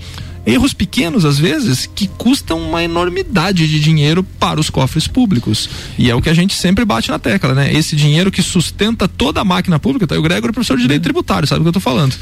erros 0.45 0.73
pequenos, 0.73 1.25
às 1.25 1.39
vezes, 1.39 1.85
que 1.85 2.07
custam 2.07 2.59
uma 2.59 2.83
enormidade 2.83 3.67
de 3.67 3.79
dinheiro 3.79 4.23
para 4.23 4.59
os 4.59 4.69
cofres 4.69 5.07
públicos. 5.07 5.69
E 5.97 6.09
é 6.09 6.15
o 6.15 6.21
que 6.21 6.29
a 6.29 6.33
gente 6.33 6.53
sempre 6.53 6.83
bate 6.83 7.09
na 7.09 7.17
tecla, 7.17 7.53
né? 7.53 7.73
Esse 7.73 7.95
dinheiro 7.95 8.31
que 8.31 8.41
sustenta 8.41 9.07
toda 9.07 9.41
a 9.41 9.45
máquina 9.45 9.79
pública, 9.79 10.05
tá? 10.05 10.17
O 10.17 10.21
Gregor 10.21 10.49
é 10.49 10.53
professor 10.53 10.75
de 10.75 10.83
direito 10.83 11.03
tributário, 11.03 11.47
sabe 11.47 11.61
o 11.61 11.63
que 11.63 11.69
eu 11.69 11.73
tô 11.73 11.79
falando? 11.79 12.15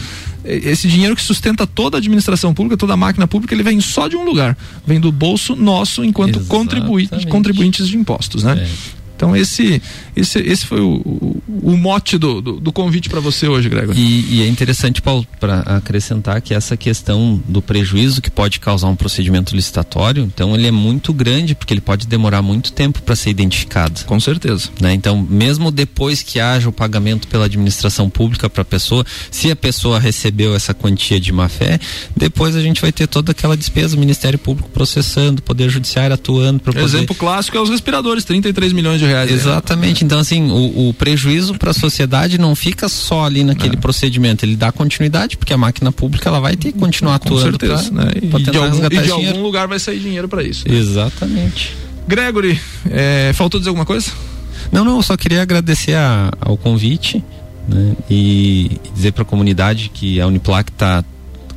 Esse 0.44 0.88
dinheiro 0.88 1.16
que 1.16 1.22
sustenta 1.22 1.68
toda 1.68 1.98
a 1.98 2.00
administração 2.00 2.54
pública, 2.54 2.78
toda 2.78 2.94
a 2.94 2.98
máquina 2.98 3.28
pública, 3.28 3.54
ele 3.54 3.64
vem 3.64 3.80
só 3.80 4.08
de 4.08 4.16
um 4.16 4.24
lugar. 4.24 4.58
Vem 4.86 5.00
do 5.00 5.12
bolso 5.12 5.56
nosso 5.56 6.04
enquanto 6.04 6.40
contribuintes 6.46 7.88
de 7.88 7.98
impostos, 7.98 8.44
né? 8.44 8.68
É. 8.98 9.01
Então 9.22 9.36
esse, 9.36 9.80
esse, 10.16 10.40
esse 10.40 10.66
foi 10.66 10.82
o, 10.82 10.96
o, 10.96 11.44
o 11.62 11.78
mote 11.78 12.18
do, 12.18 12.42
do, 12.42 12.60
do 12.60 12.74
convite 12.74 13.08
para 13.08 13.20
você 13.20 13.48
hoje, 13.48 13.70
Gregor. 13.70 13.94
E, 13.96 14.38
e 14.38 14.42
é 14.42 14.48
interessante, 14.48 15.00
Paulo, 15.00 15.28
para 15.40 15.60
acrescentar 15.60 16.42
que 16.42 16.56
essa 16.56 16.76
questão 16.76 17.40
do 17.48 17.62
prejuízo 17.62 18.20
que 18.20 18.32
pode 18.32 18.60
causar 18.60 18.88
um 18.88 18.96
procedimento 18.96 19.56
licitatório, 19.56 20.24
então 20.24 20.56
ele 20.56 20.66
é 20.66 20.72
muito 20.72 21.14
grande, 21.14 21.54
porque 21.54 21.72
ele 21.72 21.82
pode 21.82 22.08
demorar 22.08 22.42
muito 22.42 22.72
tempo 22.72 23.00
para 23.04 23.16
ser 23.16 23.30
identificado. 23.30 24.04
Com 24.06 24.20
certeza. 24.20 24.70
Né? 24.82 24.92
Então, 24.96 25.22
mesmo 25.30 25.70
depois 25.70 26.24
que 26.24 26.40
haja 26.40 26.68
o 26.68 26.72
pagamento 26.72 27.28
pela 27.28 27.46
administração 27.46 28.10
pública 28.10 28.50
para 28.50 28.64
a 28.64 28.66
pessoa, 28.66 29.06
se 29.30 29.52
a 29.52 29.56
pessoa 29.56 30.00
recebeu 30.00 30.56
essa 30.56 30.74
quantia 30.74 31.20
de 31.20 31.32
má 31.32 31.48
fé, 31.48 31.80
depois 32.18 32.56
a 32.56 32.62
gente 32.62 32.82
vai 32.82 32.92
ter 32.92 33.06
toda 33.06 33.34
aquela 33.34 33.56
despesa, 33.56 33.96
o 33.96 34.00
Ministério 34.00 34.40
Público 34.40 34.68
processando, 34.70 35.42
o 35.42 35.44
Poder 35.44 35.70
Judiciário 35.70 36.16
atuando 36.16 36.60
poder. 36.60 36.82
Exemplo 36.82 37.14
clássico 37.14 37.56
é 37.56 37.62
os 37.62 37.70
respiradores, 37.70 38.24
33 38.24 38.74
milhões 38.74 39.00
de 39.00 39.11
reais. 39.12 39.30
né? 39.30 39.36
Exatamente. 39.38 40.04
Então, 40.04 40.20
assim, 40.20 40.50
o, 40.52 40.90
o 40.90 40.94
prejuízo 40.94 41.54
para 41.56 41.72
a 41.72 41.74
sociedade 41.74 42.38
não 42.38 42.56
fica 42.56 42.90
só 42.90 43.26
ali 43.26 43.44
naquele 43.44 43.78
procedimento, 43.78 44.46
ele 44.46 44.56
dá 44.56 44.72
continuidade, 44.72 45.38
porque 45.38 45.54
a 45.54 45.58
máquina 45.58 45.92
pública 45.92 46.30
ela 46.30 46.40
vai 46.40 46.56
ter 46.56 46.72
que 46.72 46.80
continuar 46.80 47.20
Com 47.20 47.28
atuando. 47.28 47.52
certeza, 47.58 47.92
pra- 47.92 48.06
né? 48.06 48.12
E 48.22 48.28
pra 48.28 48.40
de, 48.40 48.46
tentar 48.46 48.60
algum, 48.66 48.86
e 48.86 48.90
de 48.90 49.02
dinheiro. 49.02 49.28
algum 49.30 49.42
lugar 49.44 49.68
vai 49.68 49.80
sair 49.80 50.00
dinheiro 50.00 50.28
para 50.28 50.44
isso. 50.44 50.64
Exatamente. 50.68 51.76
Gregory, 52.08 52.60
é, 52.90 53.32
faltou 53.34 53.60
dizer 53.60 53.70
alguma 53.70 53.86
coisa? 53.86 54.12
Não, 54.72 54.84
não, 54.84 54.98
eu 54.98 55.04
só 55.04 55.16
queria 55.18 55.42
agradecer 55.42 55.96
a- 55.96 56.32
ao 56.40 56.58
convite 56.58 57.24
né, 57.68 57.96
e 58.10 58.72
dizer 58.96 59.12
para 59.12 59.24
a 59.24 59.26
comunidade 59.26 59.92
que 59.94 60.20
a 60.20 60.28
Uniplac 60.28 60.72
está 60.72 61.04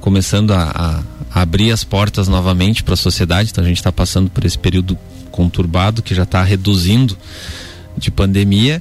começando 0.00 0.52
a, 0.52 1.02
a 1.32 1.40
abrir 1.42 1.70
as 1.72 1.82
portas 1.82 2.28
novamente 2.28 2.82
para 2.82 2.94
a 2.94 2.96
sociedade. 2.96 3.50
Então 3.50 3.64
a 3.64 3.66
gente 3.66 3.78
está 3.78 3.90
passando 3.90 4.28
por 4.30 4.44
esse 4.44 4.58
período 4.58 4.98
conturbado 5.34 6.00
que 6.00 6.14
já 6.14 6.22
está 6.22 6.44
reduzindo 6.44 7.18
de 7.96 8.08
pandemia. 8.08 8.80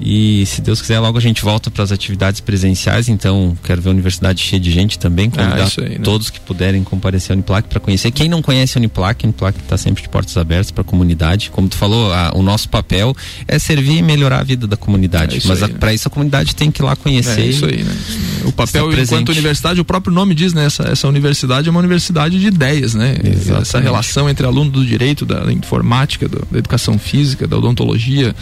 E 0.00 0.44
se 0.46 0.60
Deus 0.60 0.80
quiser, 0.80 0.98
logo 0.98 1.16
a 1.16 1.20
gente 1.20 1.42
volta 1.42 1.70
para 1.70 1.84
as 1.84 1.92
atividades 1.92 2.40
presenciais. 2.40 3.08
Então, 3.08 3.56
quero 3.62 3.80
ver 3.80 3.90
a 3.90 3.92
universidade 3.92 4.42
cheia 4.42 4.58
de 4.58 4.70
gente 4.70 4.98
também. 4.98 5.30
Convidar 5.30 5.62
Ah, 5.78 5.82
aí, 5.82 5.88
né? 5.90 5.98
todos 6.02 6.28
que 6.28 6.40
puderem 6.40 6.82
comparecer 6.82 7.32
à 7.32 7.34
Uniplac 7.34 7.68
para 7.68 7.78
conhecer. 7.78 8.10
Quem 8.10 8.28
não 8.28 8.42
conhece 8.42 8.76
a 8.76 8.80
Uniplac, 8.80 9.24
a 9.24 9.28
Uniplac 9.28 9.58
está 9.60 9.76
sempre 9.76 10.02
de 10.02 10.08
portas 10.08 10.36
abertas 10.36 10.72
para 10.72 10.80
a 10.80 10.84
comunidade. 10.84 11.50
Como 11.50 11.68
tu 11.68 11.76
falou, 11.76 12.12
a- 12.12 12.32
o 12.34 12.42
nosso 12.42 12.68
papel 12.68 13.14
é 13.46 13.58
servir 13.60 13.98
e 13.98 14.02
melhorar 14.02 14.40
a 14.40 14.42
vida 14.42 14.66
da 14.66 14.76
comunidade. 14.76 15.36
É 15.36 15.40
Mas 15.46 15.60
né? 15.60 15.68
para 15.68 15.94
isso 15.94 16.08
a 16.08 16.10
comunidade 16.10 16.56
tem 16.56 16.70
que 16.70 16.82
ir 16.82 16.84
lá 16.84 16.96
conhecer. 16.96 17.40
É 17.42 17.46
isso 17.46 17.64
aí, 17.66 17.84
né? 17.84 17.96
O 18.44 18.50
papel 18.52 18.88
presente. 18.88 19.06
enquanto 19.14 19.28
universidade, 19.28 19.80
o 19.80 19.84
próprio 19.84 20.12
nome 20.12 20.34
diz, 20.34 20.52
né? 20.52 20.64
Essa, 20.64 20.82
essa 20.84 21.06
universidade 21.06 21.68
é 21.68 21.70
uma 21.70 21.78
universidade 21.80 22.40
de 22.40 22.46
ideias, 22.48 22.94
né? 22.94 23.16
Exatamente. 23.22 23.62
Essa 23.62 23.78
relação 23.78 24.28
entre 24.28 24.44
aluno 24.46 24.70
do 24.70 24.84
direito, 24.84 25.24
da 25.24 25.52
informática, 25.52 26.26
do- 26.28 26.44
da 26.50 26.58
educação 26.58 26.98
física, 26.98 27.46
da 27.46 27.56
odontologia, 27.56 28.34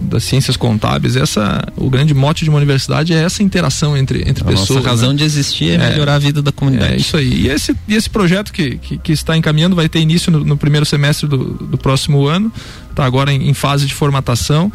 das 0.00 0.22
ciências 0.24 0.56
contábeis, 0.56 1.16
essa 1.16 1.66
o 1.76 1.90
grande 1.90 2.14
mote 2.14 2.44
de 2.44 2.50
uma 2.50 2.56
universidade 2.58 3.12
é 3.12 3.16
essa 3.22 3.42
interação 3.42 3.96
entre, 3.96 4.20
entre 4.28 4.42
A 4.44 4.46
pessoas. 4.46 4.68
nossa 4.78 4.88
razão 4.88 5.10
né? 5.10 5.16
de 5.16 5.24
existir 5.24 5.70
é, 5.70 5.74
É. 5.74 5.90
melhorar 5.90 6.14
a 6.14 6.18
vida 6.18 6.40
da 6.40 6.52
comunidade. 6.52 6.94
É 6.94 6.96
isso 6.96 7.16
aí. 7.16 7.42
E 7.42 7.48
esse, 7.48 7.74
e 7.88 7.94
esse 7.94 8.08
projeto 8.08 8.52
que, 8.52 8.76
que, 8.78 8.96
que 8.98 9.12
está 9.12 9.36
encaminhando 9.36 9.74
vai 9.74 9.88
ter 9.88 9.98
início 10.00 10.30
no, 10.30 10.44
no 10.44 10.56
primeiro 10.56 10.86
semestre 10.86 11.26
do, 11.26 11.36
do 11.38 11.76
próximo 11.78 12.26
ano. 12.26 12.52
Está 12.90 13.04
agora 13.04 13.32
em, 13.32 13.48
em 13.48 13.54
fase 13.54 13.86
de 13.86 13.94
formatação. 13.94 14.70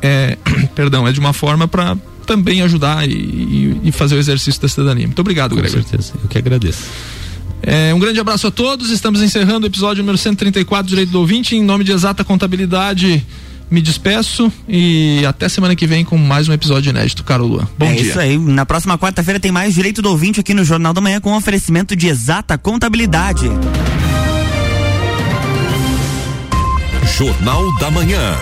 É, 0.00 0.36
perdão, 0.74 1.06
é 1.06 1.12
de 1.12 1.20
uma 1.20 1.32
forma 1.32 1.68
para 1.68 1.96
também 2.26 2.62
ajudar 2.62 3.06
e, 3.08 3.78
e- 3.84 3.92
fazer 3.92 4.14
o 4.14 4.18
exercício 4.18 4.60
da 4.62 4.68
cidadania. 4.68 5.06
Muito 5.06 5.18
obrigado, 5.20 5.50
Com 5.50 5.56
Gregor. 5.60 5.82
certeza. 5.82 6.14
Eu 6.22 6.28
que 6.28 6.38
agradeço. 6.38 6.84
É, 7.62 7.92
um 7.94 7.98
grande 7.98 8.18
abraço 8.20 8.46
a 8.46 8.50
todos. 8.50 8.90
Estamos 8.90 9.20
encerrando 9.22 9.64
o 9.66 9.68
episódio 9.68 10.02
número 10.02 10.16
134 10.18 10.86
do 10.86 10.88
Direito 10.90 11.10
do 11.10 11.20
Ouvinte. 11.20 11.54
Em 11.54 11.62
nome 11.62 11.84
de 11.84 11.92
Exata 11.92 12.22
Contabilidade, 12.24 13.24
me 13.74 13.82
despeço 13.82 14.50
e 14.68 15.26
até 15.26 15.48
semana 15.48 15.74
que 15.74 15.84
vem 15.84 16.04
com 16.04 16.16
mais 16.16 16.48
um 16.48 16.52
episódio 16.52 16.90
inédito. 16.90 17.24
Caro 17.24 17.44
Lua. 17.44 17.68
Bom 17.76 17.86
é 17.86 17.94
dia. 17.94 18.02
isso 18.02 18.20
aí. 18.20 18.38
Na 18.38 18.64
próxima 18.64 18.96
quarta-feira 18.96 19.40
tem 19.40 19.50
mais 19.50 19.74
Direito 19.74 20.00
do 20.00 20.10
Ouvinte 20.10 20.38
aqui 20.38 20.54
no 20.54 20.64
Jornal 20.64 20.94
da 20.94 21.00
Manhã 21.00 21.20
com 21.20 21.36
oferecimento 21.36 21.96
de 21.96 22.06
exata 22.06 22.56
contabilidade. 22.56 23.50
Jornal 27.16 27.76
da 27.78 27.90
Manhã. 27.90 28.36